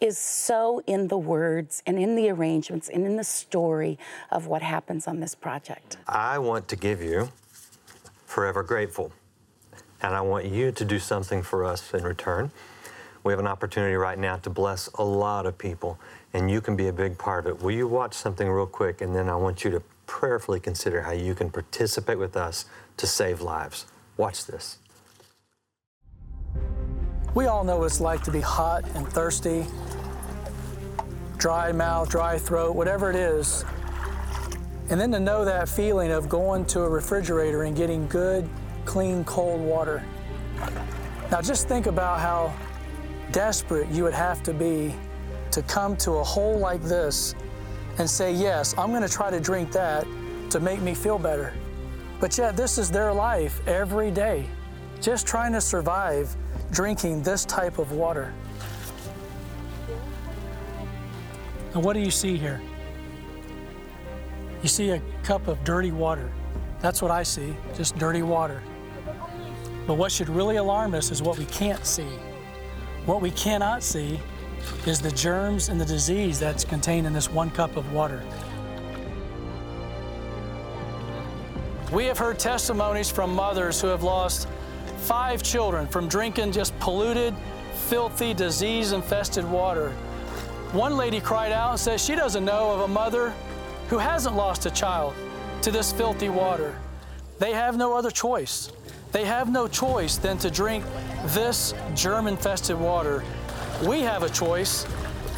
is 0.00 0.18
so 0.18 0.82
in 0.86 1.08
the 1.08 1.18
words 1.18 1.82
and 1.86 1.98
in 1.98 2.14
the 2.16 2.28
arrangements 2.30 2.88
and 2.88 3.04
in 3.04 3.16
the 3.16 3.24
story 3.24 3.98
of 4.30 4.46
what 4.46 4.62
happens 4.62 5.06
on 5.06 5.20
this 5.20 5.34
project. 5.34 5.96
I 6.06 6.38
want 6.38 6.68
to 6.68 6.76
give 6.76 7.02
you 7.02 7.30
Forever 8.26 8.62
Grateful. 8.62 9.12
And 10.00 10.14
I 10.14 10.20
want 10.20 10.44
you 10.44 10.70
to 10.70 10.84
do 10.84 10.98
something 10.98 11.42
for 11.42 11.64
us 11.64 11.92
in 11.92 12.04
return. 12.04 12.52
We 13.24 13.32
have 13.32 13.40
an 13.40 13.48
opportunity 13.48 13.96
right 13.96 14.18
now 14.18 14.36
to 14.36 14.50
bless 14.50 14.86
a 14.94 15.02
lot 15.02 15.44
of 15.44 15.58
people, 15.58 15.98
and 16.32 16.48
you 16.50 16.60
can 16.60 16.76
be 16.76 16.86
a 16.86 16.92
big 16.92 17.18
part 17.18 17.46
of 17.46 17.56
it. 17.56 17.62
Will 17.62 17.72
you 17.72 17.88
watch 17.88 18.14
something 18.14 18.48
real 18.48 18.66
quick, 18.66 19.00
and 19.00 19.14
then 19.14 19.28
I 19.28 19.34
want 19.34 19.64
you 19.64 19.70
to 19.72 19.82
prayerfully 20.08 20.58
consider 20.58 21.02
how 21.02 21.12
you 21.12 21.34
can 21.34 21.50
participate 21.50 22.18
with 22.18 22.36
us 22.36 22.64
to 22.96 23.06
save 23.06 23.40
lives. 23.40 23.86
Watch 24.16 24.46
this. 24.46 24.78
We 27.38 27.46
all 27.46 27.62
know 27.62 27.78
what 27.78 27.84
it's 27.84 28.00
like 28.00 28.24
to 28.24 28.32
be 28.32 28.40
hot 28.40 28.84
and 28.96 29.06
thirsty, 29.06 29.64
dry 31.36 31.70
mouth, 31.70 32.08
dry 32.08 32.36
throat, 32.36 32.74
whatever 32.74 33.10
it 33.10 33.14
is. 33.14 33.64
And 34.90 35.00
then 35.00 35.12
to 35.12 35.20
know 35.20 35.44
that 35.44 35.68
feeling 35.68 36.10
of 36.10 36.28
going 36.28 36.64
to 36.64 36.80
a 36.80 36.88
refrigerator 36.88 37.62
and 37.62 37.76
getting 37.76 38.08
good, 38.08 38.48
clean, 38.84 39.22
cold 39.22 39.60
water. 39.60 40.02
Now 41.30 41.40
just 41.40 41.68
think 41.68 41.86
about 41.86 42.18
how 42.18 42.52
desperate 43.30 43.88
you 43.90 44.02
would 44.02 44.14
have 44.14 44.42
to 44.42 44.52
be 44.52 44.92
to 45.52 45.62
come 45.62 45.96
to 45.98 46.14
a 46.14 46.24
hole 46.24 46.58
like 46.58 46.82
this 46.82 47.36
and 47.98 48.10
say, 48.10 48.32
Yes, 48.32 48.74
I'm 48.76 48.90
going 48.90 49.02
to 49.02 49.08
try 49.08 49.30
to 49.30 49.38
drink 49.38 49.70
that 49.70 50.08
to 50.50 50.58
make 50.58 50.80
me 50.80 50.92
feel 50.92 51.20
better. 51.20 51.54
But 52.18 52.36
yet, 52.36 52.56
this 52.56 52.78
is 52.78 52.90
their 52.90 53.12
life 53.12 53.60
every 53.68 54.10
day, 54.10 54.48
just 55.00 55.26
trying 55.26 55.52
to 55.52 55.60
survive 55.60 56.34
drinking 56.70 57.22
this 57.22 57.44
type 57.44 57.78
of 57.78 57.92
water. 57.92 58.32
And 61.74 61.84
what 61.84 61.92
do 61.92 62.00
you 62.00 62.10
see 62.10 62.36
here? 62.36 62.60
You 64.62 64.68
see 64.68 64.90
a 64.90 65.02
cup 65.22 65.46
of 65.46 65.62
dirty 65.64 65.92
water. 65.92 66.30
That's 66.80 67.00
what 67.00 67.10
I 67.10 67.22
see, 67.22 67.54
just 67.74 67.96
dirty 67.98 68.22
water. 68.22 68.62
But 69.86 69.94
what 69.94 70.12
should 70.12 70.28
really 70.28 70.56
alarm 70.56 70.94
us 70.94 71.10
is 71.10 71.22
what 71.22 71.38
we 71.38 71.44
can't 71.46 71.84
see. 71.86 72.08
What 73.06 73.22
we 73.22 73.30
cannot 73.30 73.82
see 73.82 74.20
is 74.86 75.00
the 75.00 75.12
germs 75.12 75.68
and 75.68 75.80
the 75.80 75.84
disease 75.84 76.38
that's 76.38 76.64
contained 76.64 77.06
in 77.06 77.12
this 77.12 77.30
one 77.30 77.50
cup 77.50 77.76
of 77.76 77.92
water. 77.92 78.22
We 81.92 82.04
have 82.04 82.18
heard 82.18 82.38
testimonies 82.38 83.10
from 83.10 83.34
mothers 83.34 83.80
who 83.80 83.86
have 83.86 84.02
lost 84.02 84.46
five 85.08 85.42
children 85.42 85.86
from 85.86 86.06
drinking 86.06 86.52
just 86.52 86.78
polluted, 86.80 87.34
filthy, 87.88 88.34
disease 88.34 88.92
infested 88.92 89.50
water. 89.50 89.88
One 90.72 90.98
lady 90.98 91.18
cried 91.18 91.50
out 91.50 91.70
and 91.70 91.80
says 91.80 92.04
she 92.04 92.14
doesn't 92.14 92.44
know 92.44 92.72
of 92.72 92.80
a 92.80 92.88
mother 92.88 93.32
who 93.88 93.96
hasn't 93.96 94.36
lost 94.36 94.66
a 94.66 94.70
child 94.70 95.14
to 95.62 95.70
this 95.70 95.92
filthy 95.92 96.28
water. 96.28 96.78
They 97.38 97.54
have 97.54 97.78
no 97.78 97.96
other 97.96 98.10
choice. 98.10 98.70
They 99.10 99.24
have 99.24 99.50
no 99.50 99.66
choice 99.66 100.18
than 100.18 100.36
to 100.38 100.50
drink 100.50 100.84
this 101.28 101.72
germ 101.94 102.26
infested 102.26 102.78
water. 102.78 103.24
We 103.86 104.00
have 104.00 104.22
a 104.22 104.28
choice, 104.28 104.86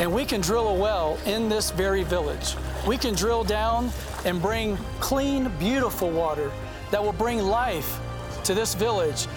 and 0.01 0.13
we 0.13 0.25
can 0.25 0.41
drill 0.41 0.67
a 0.67 0.75
well 0.75 1.17
in 1.27 1.49
this 1.49 1.71
very 1.71 2.03
village. 2.03 2.57
We 2.89 2.99
can 2.99 3.15
drill 3.15 3.45
down 3.45 3.93
and 4.25 4.43
bring 4.43 4.77
clean, 4.99 5.49
beautiful 5.61 6.11
water 6.11 6.51
that 6.91 7.01
will 7.01 7.13
bring 7.13 7.39
life 7.39 8.01
to 8.43 8.55
this 8.55 8.75
village. 8.75 9.29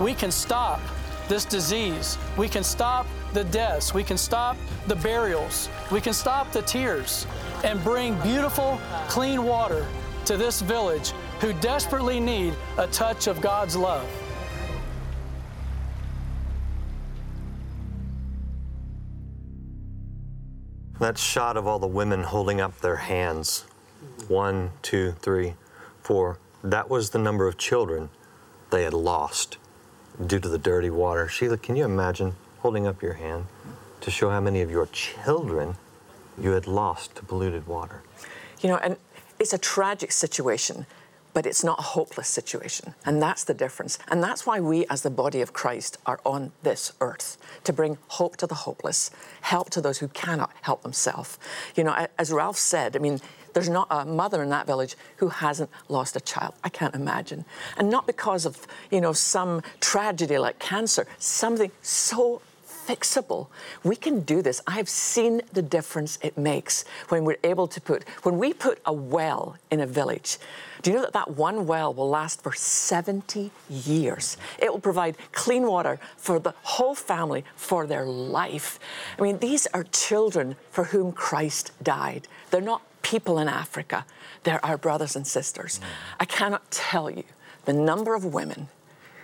We 0.00 0.14
can 0.14 0.30
stop 0.30 0.80
this 1.28 1.44
disease. 1.44 2.18
We 2.36 2.48
can 2.48 2.64
stop 2.64 3.06
the 3.32 3.44
deaths. 3.44 3.92
We 3.92 4.02
can 4.02 4.16
stop 4.16 4.56
the 4.86 4.96
burials. 4.96 5.68
We 5.90 6.00
can 6.00 6.12
stop 6.12 6.50
the 6.52 6.62
tears 6.62 7.26
and 7.64 7.82
bring 7.84 8.18
beautiful, 8.20 8.80
clean 9.08 9.44
water 9.44 9.86
to 10.24 10.36
this 10.36 10.60
village 10.60 11.12
who 11.40 11.52
desperately 11.54 12.20
need 12.20 12.54
a 12.78 12.86
touch 12.88 13.26
of 13.26 13.40
God's 13.40 13.76
love. 13.76 14.08
That 21.00 21.16
shot 21.16 21.56
of 21.56 21.66
all 21.66 21.78
the 21.78 21.86
women 21.86 22.24
holding 22.24 22.60
up 22.60 22.80
their 22.80 22.96
hands 22.96 23.66
one, 24.26 24.70
two, 24.82 25.12
three, 25.20 25.54
four 26.02 26.38
that 26.64 26.90
was 26.90 27.10
the 27.10 27.18
number 27.18 27.46
of 27.46 27.56
children 27.56 28.10
they 28.70 28.84
had 28.84 28.94
lost 28.94 29.58
due 30.26 30.38
to 30.38 30.48
the 30.48 30.58
dirty 30.58 30.90
water. 30.90 31.28
Sheila, 31.28 31.58
can 31.58 31.76
you 31.76 31.84
imagine 31.84 32.34
holding 32.60 32.86
up 32.86 33.02
your 33.02 33.14
hand 33.14 33.46
to 34.00 34.10
show 34.10 34.30
how 34.30 34.40
many 34.40 34.62
of 34.62 34.70
your 34.70 34.86
children 34.86 35.76
you 36.40 36.50
had 36.52 36.66
lost 36.66 37.16
to 37.16 37.22
polluted 37.24 37.66
water? 37.66 38.02
You 38.60 38.70
know, 38.70 38.76
and 38.76 38.96
it's 39.38 39.52
a 39.52 39.58
tragic 39.58 40.12
situation, 40.12 40.86
but 41.34 41.46
it's 41.46 41.62
not 41.62 41.78
a 41.78 41.82
hopeless 41.82 42.28
situation. 42.28 42.94
And 43.04 43.22
that's 43.22 43.44
the 43.44 43.54
difference. 43.54 43.98
And 44.08 44.22
that's 44.22 44.46
why 44.46 44.60
we, 44.60 44.86
as 44.86 45.02
the 45.02 45.10
body 45.10 45.40
of 45.40 45.52
Christ, 45.52 45.98
are 46.06 46.20
on 46.24 46.52
this 46.62 46.92
earth 47.00 47.36
to 47.64 47.72
bring 47.72 47.98
hope 48.08 48.36
to 48.38 48.46
the 48.46 48.54
hopeless, 48.54 49.10
help 49.42 49.70
to 49.70 49.80
those 49.80 49.98
who 49.98 50.08
cannot 50.08 50.50
help 50.62 50.82
themselves. 50.82 51.38
You 51.76 51.84
know, 51.84 52.06
as 52.18 52.32
Ralph 52.32 52.58
said, 52.58 52.96
I 52.96 52.98
mean, 52.98 53.20
there's 53.54 53.68
not 53.68 53.88
a 53.90 54.04
mother 54.04 54.42
in 54.42 54.50
that 54.50 54.66
village 54.66 54.96
who 55.16 55.28
hasn't 55.28 55.70
lost 55.88 56.16
a 56.16 56.20
child. 56.20 56.54
I 56.62 56.68
can't 56.68 56.94
imagine. 56.94 57.44
And 57.76 57.90
not 57.90 58.06
because 58.06 58.46
of, 58.46 58.66
you 58.90 59.00
know, 59.00 59.12
some 59.12 59.62
tragedy 59.80 60.38
like 60.38 60.58
cancer, 60.58 61.06
something 61.18 61.70
so 61.82 62.40
fixable. 62.88 63.48
We 63.84 63.96
can 63.96 64.20
do 64.20 64.40
this. 64.40 64.62
I've 64.66 64.88
seen 64.88 65.42
the 65.52 65.62
difference 65.62 66.18
it 66.22 66.38
makes 66.38 66.84
when 67.08 67.24
we're 67.24 67.38
able 67.44 67.68
to 67.68 67.80
put, 67.80 68.08
when 68.22 68.38
we 68.38 68.52
put 68.52 68.80
a 68.86 68.92
well 68.92 69.56
in 69.70 69.80
a 69.80 69.86
village. 69.86 70.38
Do 70.82 70.90
you 70.90 70.96
know 70.96 71.02
that 71.02 71.12
that 71.12 71.36
one 71.36 71.66
well 71.66 71.92
will 71.92 72.08
last 72.08 72.42
for 72.42 72.52
70 72.52 73.50
years? 73.68 74.36
It 74.58 74.72
will 74.72 74.80
provide 74.80 75.16
clean 75.32 75.66
water 75.66 76.00
for 76.16 76.38
the 76.38 76.54
whole 76.62 76.94
family 76.94 77.44
for 77.56 77.86
their 77.86 78.06
life. 78.06 78.78
I 79.18 79.22
mean, 79.22 79.38
these 79.38 79.66
are 79.68 79.84
children 79.84 80.56
for 80.70 80.84
whom 80.84 81.12
Christ 81.12 81.72
died. 81.82 82.28
They're 82.50 82.60
not 82.60 82.82
people 83.02 83.38
in 83.38 83.48
Africa. 83.48 84.06
They're 84.44 84.64
our 84.64 84.78
brothers 84.78 85.16
and 85.16 85.26
sisters. 85.26 85.80
I 86.18 86.24
cannot 86.24 86.70
tell 86.70 87.10
you 87.10 87.24
the 87.64 87.72
number 87.72 88.14
of 88.14 88.24
women 88.24 88.68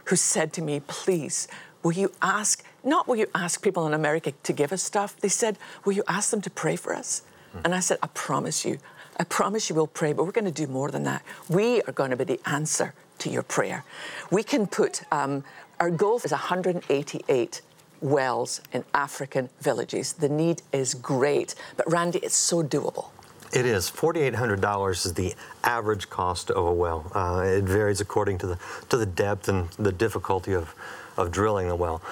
who 0.07 0.17
said 0.17 0.53
to 0.55 0.63
me, 0.63 0.81
please, 0.87 1.49
will 1.83 1.93
you 1.93 2.13
ask, 2.21 2.65
not 2.85 3.09
will 3.09 3.17
you 3.17 3.27
ask 3.35 3.63
people 3.63 3.87
in 3.87 3.95
America 3.95 4.33
to 4.43 4.53
give 4.53 4.73
us 4.73 4.83
stuff? 4.83 5.17
They 5.17 5.29
said, 5.29 5.59
will 5.85 5.93
you 5.93 6.05
ask 6.07 6.31
them 6.31 6.41
to 6.43 6.51
pray 6.51 6.77
for 6.77 6.95
us? 6.95 7.23
And 7.63 7.75
I 7.75 7.81
said, 7.81 7.99
I 8.03 8.09
promise 8.09 8.65
you, 8.65 8.79
I 9.19 9.25
promise 9.25 9.69
you 9.69 9.77
we'll 9.77 9.87
pray, 9.87 10.13
but 10.13 10.25
we're 10.25 10.33
going 10.33 10.45
to 10.45 10.51
do 10.51 10.67
more 10.67 10.91
than 10.91 11.05
that. 11.05 11.23
We 11.49 11.83
are 11.83 11.93
going 11.93 12.11
to 12.11 12.17
be 12.17 12.25
the 12.25 12.41
answer 12.47 12.95
to 13.19 13.31
your 13.31 13.43
prayer. 13.45 13.85
We 14.31 14.43
can 14.43 14.67
put, 14.67 15.03
um, 15.13 15.45
our 15.79 15.91
goal 15.91 16.21
is 16.25 16.33
188 16.33 17.63
wells 18.01 18.61
in 18.73 18.85
African 18.93 19.51
villages. 19.61 20.15
The 20.15 20.29
need 20.29 20.63
is 20.73 20.95
great, 20.95 21.55
but 21.77 21.91
Randy, 21.91 22.19
it's 22.19 22.37
so 22.37 22.63
doable. 22.63 23.11
It 23.53 23.67
is. 23.67 23.89
$4,800 23.89 25.07
is 25.07 25.15
the 25.15 25.35
average 25.63 26.11
cost 26.11 26.51
of 26.51 26.67
a 26.67 26.73
well. 26.73 27.11
Uh, 27.15 27.45
it 27.47 27.65
varies 27.65 28.01
according 28.01 28.39
to 28.39 28.49
the, 28.49 28.59
to 28.89 28.97
the 28.97 29.07
depth 29.07 29.49
and 29.49 29.71
the 29.79 29.93
difficulty 29.93 30.55
of, 30.55 30.75
of 31.17 31.31
drilling 31.31 31.69
the 31.69 31.77
well. 31.77 32.03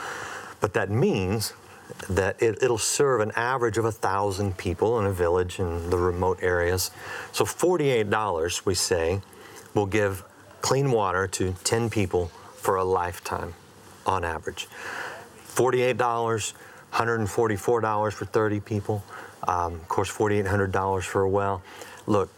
But 0.62 0.72
that 0.74 0.90
means 0.90 1.52
that 2.08 2.40
it, 2.40 2.62
will 2.62 2.78
serve 2.78 3.20
an 3.20 3.32
average 3.36 3.76
of 3.76 3.84
a 3.84 3.92
thousand 3.92 4.56
people 4.56 4.98
in 5.00 5.06
a 5.06 5.12
village 5.12 5.58
in 5.58 5.90
the 5.90 5.98
remote 5.98 6.38
areas. 6.40 6.90
So 7.32 7.44
$48, 7.44 8.64
we 8.64 8.74
say, 8.74 9.20
will 9.74 9.86
give 9.86 10.24
clean 10.60 10.92
water 10.92 11.26
to 11.26 11.54
10 11.64 11.90
people 11.90 12.28
for 12.56 12.76
a 12.76 12.84
lifetime 12.84 13.54
on 14.06 14.24
average. 14.24 14.68
$48, 15.48 15.96
$144 16.92 18.12
for 18.12 18.24
30 18.24 18.60
people. 18.60 19.04
Um, 19.48 19.74
of 19.74 19.88
course, 19.88 20.10
$4,800 20.10 21.02
for 21.02 21.22
a 21.22 21.28
well. 21.28 21.60
Look, 22.06 22.30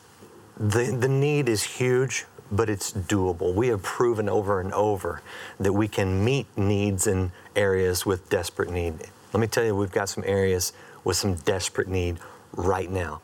the, 0.56 0.96
the 0.98 1.08
need 1.08 1.50
is 1.50 1.62
huge, 1.62 2.24
but 2.50 2.68
it's 2.68 2.92
doable. 2.92 3.54
We 3.54 3.68
have 3.68 3.82
proven 3.82 4.28
over 4.28 4.60
and 4.60 4.72
over 4.72 5.22
that 5.58 5.72
we 5.72 5.88
can 5.88 6.24
meet 6.24 6.46
needs 6.56 7.06
in 7.06 7.32
areas 7.56 8.04
with 8.04 8.28
desperate 8.28 8.70
need. 8.70 8.94
Let 9.32 9.40
me 9.40 9.46
tell 9.46 9.64
you, 9.64 9.74
we've 9.74 9.90
got 9.90 10.08
some 10.08 10.24
areas 10.26 10.72
with 11.02 11.16
some 11.16 11.34
desperate 11.34 11.88
need 11.88 12.18
right 12.52 12.90
now. 12.90 13.20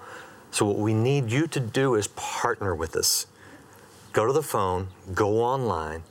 So, 0.50 0.66
what 0.66 0.78
we 0.78 0.92
need 0.92 1.30
you 1.30 1.46
to 1.46 1.60
do 1.60 1.94
is 1.94 2.08
partner 2.08 2.74
with 2.74 2.96
us. 2.96 3.26
Go 4.12 4.26
to 4.26 4.32
the 4.32 4.42
phone, 4.42 4.88
go 5.14 5.42
online, 5.44 6.02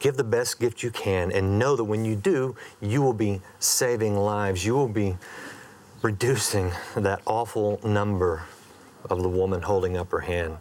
give 0.00 0.16
the 0.16 0.24
best 0.24 0.58
gift 0.58 0.82
you 0.82 0.90
can, 0.90 1.30
and 1.30 1.58
know 1.58 1.76
that 1.76 1.84
when 1.84 2.04
you 2.04 2.16
do, 2.16 2.56
you 2.80 3.02
will 3.02 3.12
be 3.12 3.42
saving 3.58 4.16
lives. 4.16 4.64
You 4.64 4.74
will 4.74 4.88
be 4.88 5.16
reducing 6.00 6.72
that 6.96 7.20
awful 7.26 7.78
number 7.84 8.44
of 9.10 9.22
the 9.22 9.28
woman 9.28 9.62
holding 9.62 9.96
up 9.96 10.10
her 10.10 10.20
hand. 10.20 10.56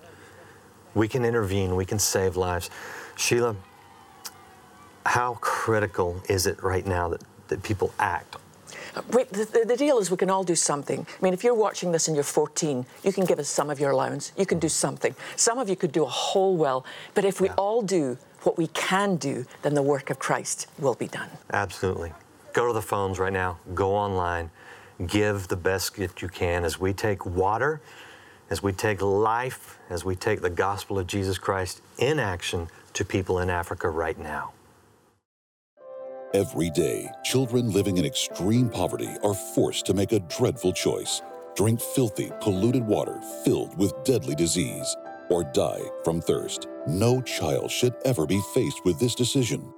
We 0.93 1.07
can 1.07 1.25
intervene, 1.25 1.75
we 1.75 1.85
can 1.85 1.99
save 1.99 2.35
lives. 2.35 2.69
Sheila, 3.15 3.55
how 5.05 5.37
critical 5.41 6.21
is 6.29 6.47
it 6.47 6.61
right 6.61 6.85
now 6.85 7.09
that, 7.09 7.21
that 7.47 7.63
people 7.63 7.93
act? 7.99 8.35
Wait, 9.11 9.29
the, 9.29 9.63
the, 9.65 9.77
deal 9.77 9.99
is 9.99 10.11
we 10.11 10.17
can 10.17 10.29
all 10.29 10.43
do 10.43 10.55
something. 10.55 11.07
I 11.07 11.23
mean, 11.23 11.33
if 11.33 11.45
you're 11.45 11.55
watching 11.55 11.93
this 11.93 12.09
and 12.09 12.15
you're 12.15 12.25
14, 12.25 12.85
you 13.03 13.13
can 13.13 13.23
give 13.23 13.39
us 13.39 13.47
some 13.47 13.69
of 13.69 13.79
your 13.79 13.91
allowance. 13.91 14.33
You 14.37 14.45
can 14.45 14.59
do 14.59 14.67
something. 14.67 15.15
Some 15.37 15.59
of 15.59 15.69
you 15.69 15.77
could 15.77 15.93
do 15.93 16.03
a 16.03 16.09
whole 16.09 16.57
well. 16.57 16.85
But 17.13 17.23
if 17.23 17.39
we 17.39 17.47
yeah. 17.47 17.55
all 17.55 17.81
do 17.81 18.17
what 18.43 18.57
we 18.57 18.67
can 18.67 19.15
do, 19.15 19.45
then 19.61 19.75
the 19.75 19.81
work 19.81 20.09
of 20.09 20.19
Christ 20.19 20.67
will 20.77 20.95
be 20.95 21.07
done. 21.07 21.29
Absolutely. 21.53 22.11
Go 22.51 22.67
to 22.67 22.73
the 22.73 22.81
phones 22.81 23.17
right 23.17 23.31
now, 23.31 23.59
go 23.73 23.95
online 23.95 24.51
give 25.07 25.47
the 25.47 25.55
best 25.55 25.95
gift 25.95 26.21
you 26.21 26.27
can 26.27 26.63
as 26.63 26.79
we 26.79 26.93
take 26.93 27.25
water, 27.25 27.81
as 28.51 28.61
we 28.61 28.73
take 28.73 29.01
life, 29.01 29.79
as 29.89 30.05
we 30.05 30.15
take 30.15 30.41
the 30.41 30.49
gospel 30.49 30.99
of 30.99 31.07
Jesus 31.07 31.39
Christ 31.39 31.81
in 31.97 32.19
action 32.19 32.67
to 32.93 33.05
people 33.05 33.39
in 33.39 33.49
Africa 33.49 33.89
right 33.89 34.19
now. 34.19 34.51
Every 36.33 36.69
day, 36.69 37.09
children 37.23 37.71
living 37.71 37.97
in 37.97 38.05
extreme 38.05 38.69
poverty 38.69 39.09
are 39.23 39.33
forced 39.33 39.85
to 39.87 39.93
make 39.93 40.11
a 40.11 40.19
dreadful 40.19 40.73
choice 40.73 41.21
drink 41.55 41.81
filthy, 41.81 42.31
polluted 42.39 42.85
water 42.87 43.19
filled 43.43 43.77
with 43.77 43.93
deadly 44.05 44.35
disease, 44.35 44.95
or 45.29 45.43
die 45.53 45.81
from 46.03 46.21
thirst. 46.21 46.67
No 46.87 47.21
child 47.21 47.69
should 47.69 47.93
ever 48.05 48.25
be 48.25 48.41
faced 48.53 48.85
with 48.85 48.99
this 48.99 49.15
decision. 49.15 49.73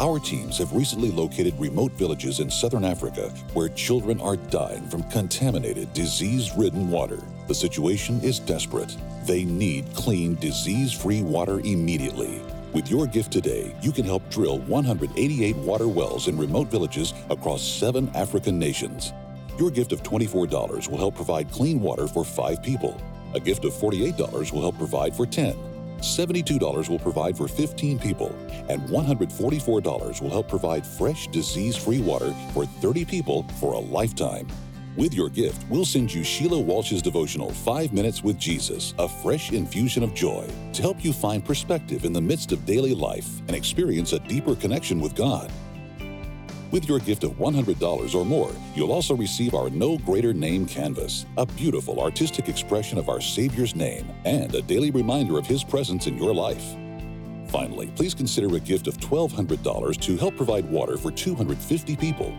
Our 0.00 0.18
teams 0.18 0.56
have 0.56 0.72
recently 0.72 1.10
located 1.10 1.60
remote 1.60 1.92
villages 1.92 2.40
in 2.40 2.50
southern 2.50 2.86
Africa 2.86 3.28
where 3.52 3.68
children 3.68 4.18
are 4.22 4.36
dying 4.36 4.88
from 4.88 5.02
contaminated, 5.10 5.92
disease 5.92 6.56
ridden 6.56 6.88
water. 6.88 7.18
The 7.48 7.54
situation 7.54 8.18
is 8.22 8.38
desperate. 8.38 8.96
They 9.26 9.44
need 9.44 9.94
clean, 9.94 10.36
disease 10.36 10.90
free 10.90 11.20
water 11.20 11.60
immediately. 11.60 12.40
With 12.72 12.90
your 12.90 13.06
gift 13.06 13.30
today, 13.30 13.76
you 13.82 13.92
can 13.92 14.06
help 14.06 14.26
drill 14.30 14.60
188 14.60 15.56
water 15.56 15.86
wells 15.86 16.28
in 16.28 16.38
remote 16.38 16.68
villages 16.68 17.12
across 17.28 17.60
seven 17.60 18.10
African 18.14 18.58
nations. 18.58 19.12
Your 19.58 19.70
gift 19.70 19.92
of 19.92 20.02
$24 20.02 20.88
will 20.88 20.96
help 20.96 21.14
provide 21.14 21.50
clean 21.50 21.78
water 21.78 22.06
for 22.06 22.24
five 22.24 22.62
people. 22.62 22.98
A 23.34 23.40
gift 23.40 23.66
of 23.66 23.74
$48 23.74 24.50
will 24.50 24.62
help 24.62 24.78
provide 24.78 25.14
for 25.14 25.26
10. 25.26 25.69
$72 26.00 26.88
will 26.88 26.98
provide 26.98 27.36
for 27.36 27.48
15 27.48 27.98
people, 27.98 28.34
and 28.68 28.82
$144 28.88 30.20
will 30.20 30.30
help 30.30 30.48
provide 30.48 30.86
fresh, 30.86 31.28
disease 31.28 31.76
free 31.76 32.00
water 32.00 32.34
for 32.52 32.66
30 32.66 33.04
people 33.04 33.44
for 33.60 33.74
a 33.74 33.78
lifetime. 33.78 34.46
With 34.96 35.14
your 35.14 35.28
gift, 35.28 35.64
we'll 35.70 35.84
send 35.84 36.12
you 36.12 36.24
Sheila 36.24 36.58
Walsh's 36.58 37.00
devotional, 37.00 37.50
Five 37.52 37.92
Minutes 37.92 38.24
with 38.24 38.36
Jesus, 38.38 38.92
a 38.98 39.08
fresh 39.08 39.52
infusion 39.52 40.02
of 40.02 40.14
joy, 40.14 40.48
to 40.72 40.82
help 40.82 41.04
you 41.04 41.12
find 41.12 41.44
perspective 41.44 42.04
in 42.04 42.12
the 42.12 42.20
midst 42.20 42.50
of 42.50 42.66
daily 42.66 42.94
life 42.94 43.38
and 43.46 43.54
experience 43.54 44.12
a 44.12 44.18
deeper 44.18 44.56
connection 44.56 45.00
with 45.00 45.14
God. 45.14 45.50
With 46.70 46.88
your 46.88 47.00
gift 47.00 47.24
of 47.24 47.32
$100 47.32 48.14
or 48.14 48.24
more, 48.24 48.52
you'll 48.76 48.92
also 48.92 49.16
receive 49.16 49.54
our 49.54 49.70
No 49.70 49.98
Greater 49.98 50.32
Name 50.32 50.66
canvas, 50.66 51.26
a 51.36 51.44
beautiful 51.44 52.00
artistic 52.00 52.48
expression 52.48 52.96
of 52.96 53.08
our 53.08 53.20
Savior's 53.20 53.74
name 53.74 54.08
and 54.24 54.54
a 54.54 54.62
daily 54.62 54.92
reminder 54.92 55.36
of 55.36 55.46
His 55.46 55.64
presence 55.64 56.06
in 56.06 56.16
your 56.16 56.32
life. 56.32 56.76
Finally, 57.48 57.88
please 57.96 58.14
consider 58.14 58.54
a 58.54 58.60
gift 58.60 58.86
of 58.86 58.96
$1,200 58.98 60.00
to 60.00 60.16
help 60.16 60.36
provide 60.36 60.70
water 60.70 60.96
for 60.96 61.10
250 61.10 61.96
people, 61.96 62.32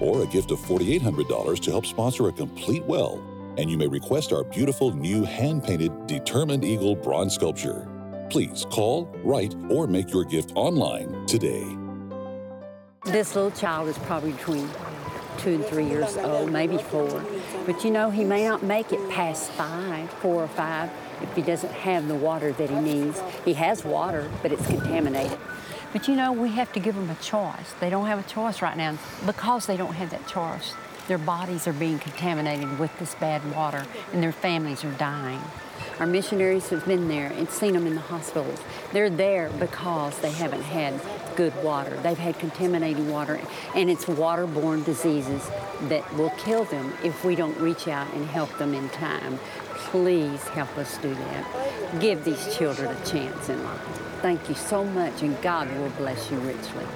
or 0.00 0.22
a 0.22 0.26
gift 0.28 0.50
of 0.50 0.58
$4,800 0.60 1.60
to 1.60 1.70
help 1.70 1.84
sponsor 1.84 2.28
a 2.28 2.32
complete 2.32 2.84
well. 2.84 3.22
And 3.58 3.70
you 3.70 3.76
may 3.76 3.86
request 3.86 4.32
our 4.32 4.44
beautiful 4.44 4.94
new 4.94 5.24
hand 5.24 5.62
painted 5.62 6.06
Determined 6.06 6.64
Eagle 6.64 6.96
bronze 6.96 7.34
sculpture. 7.34 7.86
Please 8.30 8.64
call, 8.70 9.14
write, 9.22 9.54
or 9.68 9.86
make 9.86 10.10
your 10.10 10.24
gift 10.24 10.52
online 10.54 11.26
today. 11.26 11.83
This 13.04 13.34
little 13.34 13.50
child 13.50 13.88
is 13.88 13.98
probably 13.98 14.32
between 14.32 14.68
two 15.36 15.50
and 15.54 15.64
three 15.66 15.84
years 15.84 16.16
old, 16.16 16.50
maybe 16.50 16.78
four. 16.78 17.22
But 17.66 17.84
you 17.84 17.90
know, 17.90 18.08
he 18.10 18.24
may 18.24 18.48
not 18.48 18.62
make 18.62 18.92
it 18.92 19.10
past 19.10 19.50
five, 19.50 20.10
four 20.10 20.42
or 20.42 20.48
five, 20.48 20.90
if 21.20 21.36
he 21.36 21.42
doesn't 21.42 21.72
have 21.72 22.08
the 22.08 22.14
water 22.14 22.52
that 22.52 22.70
he 22.70 22.76
needs. 22.76 23.20
He 23.44 23.52
has 23.54 23.84
water, 23.84 24.30
but 24.42 24.52
it's 24.52 24.66
contaminated. 24.66 25.38
But 25.92 26.08
you 26.08 26.16
know, 26.16 26.32
we 26.32 26.48
have 26.50 26.72
to 26.72 26.80
give 26.80 26.94
them 26.94 27.10
a 27.10 27.14
choice. 27.16 27.74
They 27.78 27.90
don't 27.90 28.06
have 28.06 28.18
a 28.18 28.28
choice 28.28 28.62
right 28.62 28.76
now 28.76 28.96
because 29.26 29.66
they 29.66 29.76
don't 29.76 29.94
have 29.94 30.08
that 30.10 30.26
choice. 30.26 30.74
Their 31.06 31.18
bodies 31.18 31.68
are 31.68 31.74
being 31.74 31.98
contaminated 31.98 32.78
with 32.78 32.98
this 32.98 33.14
bad 33.16 33.54
water 33.54 33.84
and 34.14 34.22
their 34.22 34.32
families 34.32 34.82
are 34.82 34.92
dying. 34.92 35.42
Our 36.00 36.06
missionaries 36.06 36.70
have 36.70 36.86
been 36.86 37.08
there 37.08 37.28
and 37.28 37.48
seen 37.50 37.74
them 37.74 37.86
in 37.86 37.94
the 37.94 38.00
hospitals. 38.00 38.58
They're 38.92 39.10
there 39.10 39.50
because 39.50 40.18
they 40.18 40.32
haven't 40.32 40.62
had 40.62 40.94
good 41.36 41.54
water. 41.62 41.96
They've 42.02 42.18
had 42.18 42.38
contaminated 42.38 43.06
water, 43.08 43.40
and 43.74 43.90
it's 43.90 44.04
waterborne 44.04 44.84
diseases 44.84 45.48
that 45.88 46.14
will 46.14 46.30
kill 46.30 46.64
them 46.64 46.92
if 47.02 47.24
we 47.24 47.34
don't 47.34 47.58
reach 47.58 47.88
out 47.88 48.12
and 48.14 48.26
help 48.26 48.56
them 48.58 48.74
in 48.74 48.88
time. 48.90 49.38
Please 49.90 50.42
help 50.48 50.76
us 50.78 50.96
do 50.98 51.14
that. 51.14 52.00
Give 52.00 52.24
these 52.24 52.56
children 52.56 52.94
a 52.94 53.06
chance 53.06 53.48
in 53.48 53.62
life. 53.62 53.80
Thank 54.22 54.48
you 54.48 54.54
so 54.54 54.84
much, 54.84 55.22
and 55.22 55.40
God 55.42 55.70
will 55.76 55.90
bless 55.90 56.30
you 56.30 56.38
richly. 56.38 56.86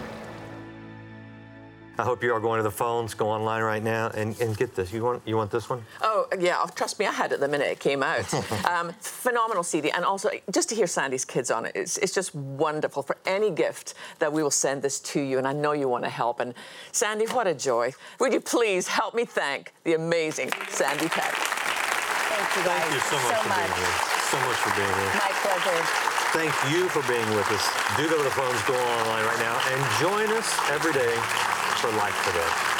I 2.00 2.04
hope 2.04 2.22
you 2.22 2.32
are 2.32 2.38
going 2.38 2.58
to 2.58 2.62
the 2.62 2.70
phones, 2.70 3.12
go 3.12 3.28
online 3.28 3.60
right 3.60 3.82
now, 3.82 4.06
and, 4.14 4.40
and 4.40 4.56
get 4.56 4.76
this. 4.76 4.92
You 4.92 5.02
want 5.02 5.20
you 5.26 5.36
want 5.36 5.50
this 5.50 5.68
one? 5.68 5.82
Oh 6.00 6.28
yeah, 6.38 6.58
oh, 6.60 6.68
trust 6.72 7.00
me, 7.00 7.06
I 7.06 7.10
had 7.10 7.32
it 7.32 7.40
the 7.40 7.48
minute 7.48 7.66
it 7.66 7.80
came 7.80 8.04
out. 8.04 8.32
um, 8.64 8.92
phenomenal 9.00 9.64
CD, 9.64 9.90
and 9.90 10.04
also 10.04 10.30
just 10.52 10.68
to 10.68 10.76
hear 10.76 10.86
Sandi's 10.86 11.24
kids 11.24 11.50
on 11.50 11.66
it, 11.66 11.72
it's, 11.74 11.98
it's 11.98 12.14
just 12.14 12.32
wonderful. 12.36 13.02
For 13.02 13.16
any 13.26 13.50
gift 13.50 13.94
that 14.20 14.32
we 14.32 14.44
will 14.44 14.52
send 14.52 14.82
this 14.82 15.00
to 15.00 15.20
you, 15.20 15.38
and 15.38 15.48
I 15.48 15.52
know 15.52 15.72
you 15.72 15.88
want 15.88 16.04
to 16.04 16.10
help. 16.10 16.38
And 16.38 16.54
Sandi, 16.92 17.26
what 17.26 17.48
a 17.48 17.54
joy! 17.54 17.92
Would 18.20 18.32
you 18.32 18.40
please 18.40 18.86
help 18.86 19.16
me 19.16 19.24
thank 19.24 19.74
the 19.82 19.94
amazing 19.94 20.52
Sandi 20.68 21.08
Peck? 21.08 21.34
Thank 21.34 22.56
you 22.56 22.62
guys 22.62 22.80
Thank 22.80 22.94
you 22.94 23.00
so 23.00 23.16
much 23.18 23.42
for 23.42 23.50
being 23.58 23.74
here. 23.74 23.94
So 24.30 24.38
much 24.46 24.58
for 24.62 24.72
being 24.78 24.94
here. 24.94 25.12
My 25.18 25.32
pleasure. 25.42 25.82
Thank 26.30 26.54
you 26.70 26.88
for 26.90 27.02
being 27.10 27.28
with 27.34 27.50
us. 27.50 27.66
Do 27.96 28.08
go 28.08 28.18
to 28.18 28.22
the 28.22 28.30
phones, 28.30 28.62
go 28.62 28.74
online 28.74 29.24
right 29.24 29.40
now, 29.40 29.58
and 29.72 29.82
join 29.98 30.38
us 30.38 30.46
every 30.70 30.92
day 30.92 31.57
for 31.80 31.90
Life 31.92 32.24
Today. 32.24 32.77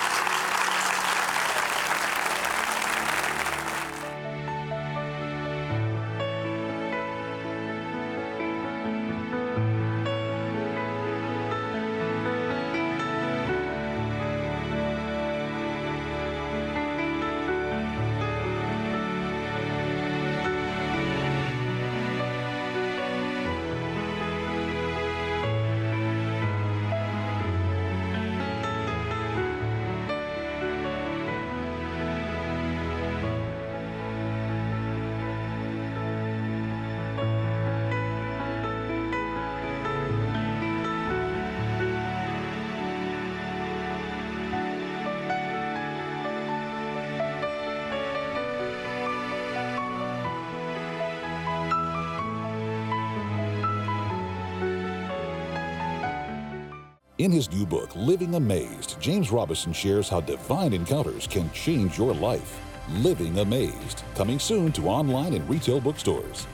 In 57.19 57.33
his 57.33 57.51
new 57.51 57.67
book, 57.67 57.91
Living 57.97 58.37
Amazed, 58.37 59.01
James 59.01 59.33
Robison 59.33 59.73
shares 59.73 60.09
how 60.09 60.21
divine 60.21 60.73
encounters 60.73 61.27
can 61.27 61.51
change 61.51 61.99
your 61.99 62.15
life. 62.15 62.61
Living 62.91 63.41
Amazed, 63.41 64.05
coming 64.15 64.39
soon 64.39 64.71
to 64.71 64.87
online 64.87 65.35
and 65.35 65.49
retail 65.51 65.81
bookstores. 65.81 66.47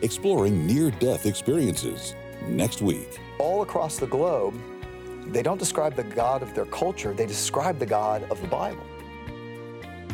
Exploring 0.00 0.66
near 0.66 0.90
death 0.90 1.26
experiences 1.26 2.14
next 2.48 2.80
week. 2.80 3.20
all 3.38 3.60
across 3.60 3.98
the 3.98 4.06
globe, 4.06 4.54
they 5.26 5.42
don't 5.42 5.58
describe 5.58 5.94
the 5.94 6.04
God 6.04 6.42
of 6.42 6.54
their 6.54 6.64
culture, 6.64 7.12
they 7.12 7.26
describe 7.26 7.78
the 7.78 7.84
God 7.84 8.22
of 8.30 8.40
the 8.40 8.48
Bible. 8.48 8.82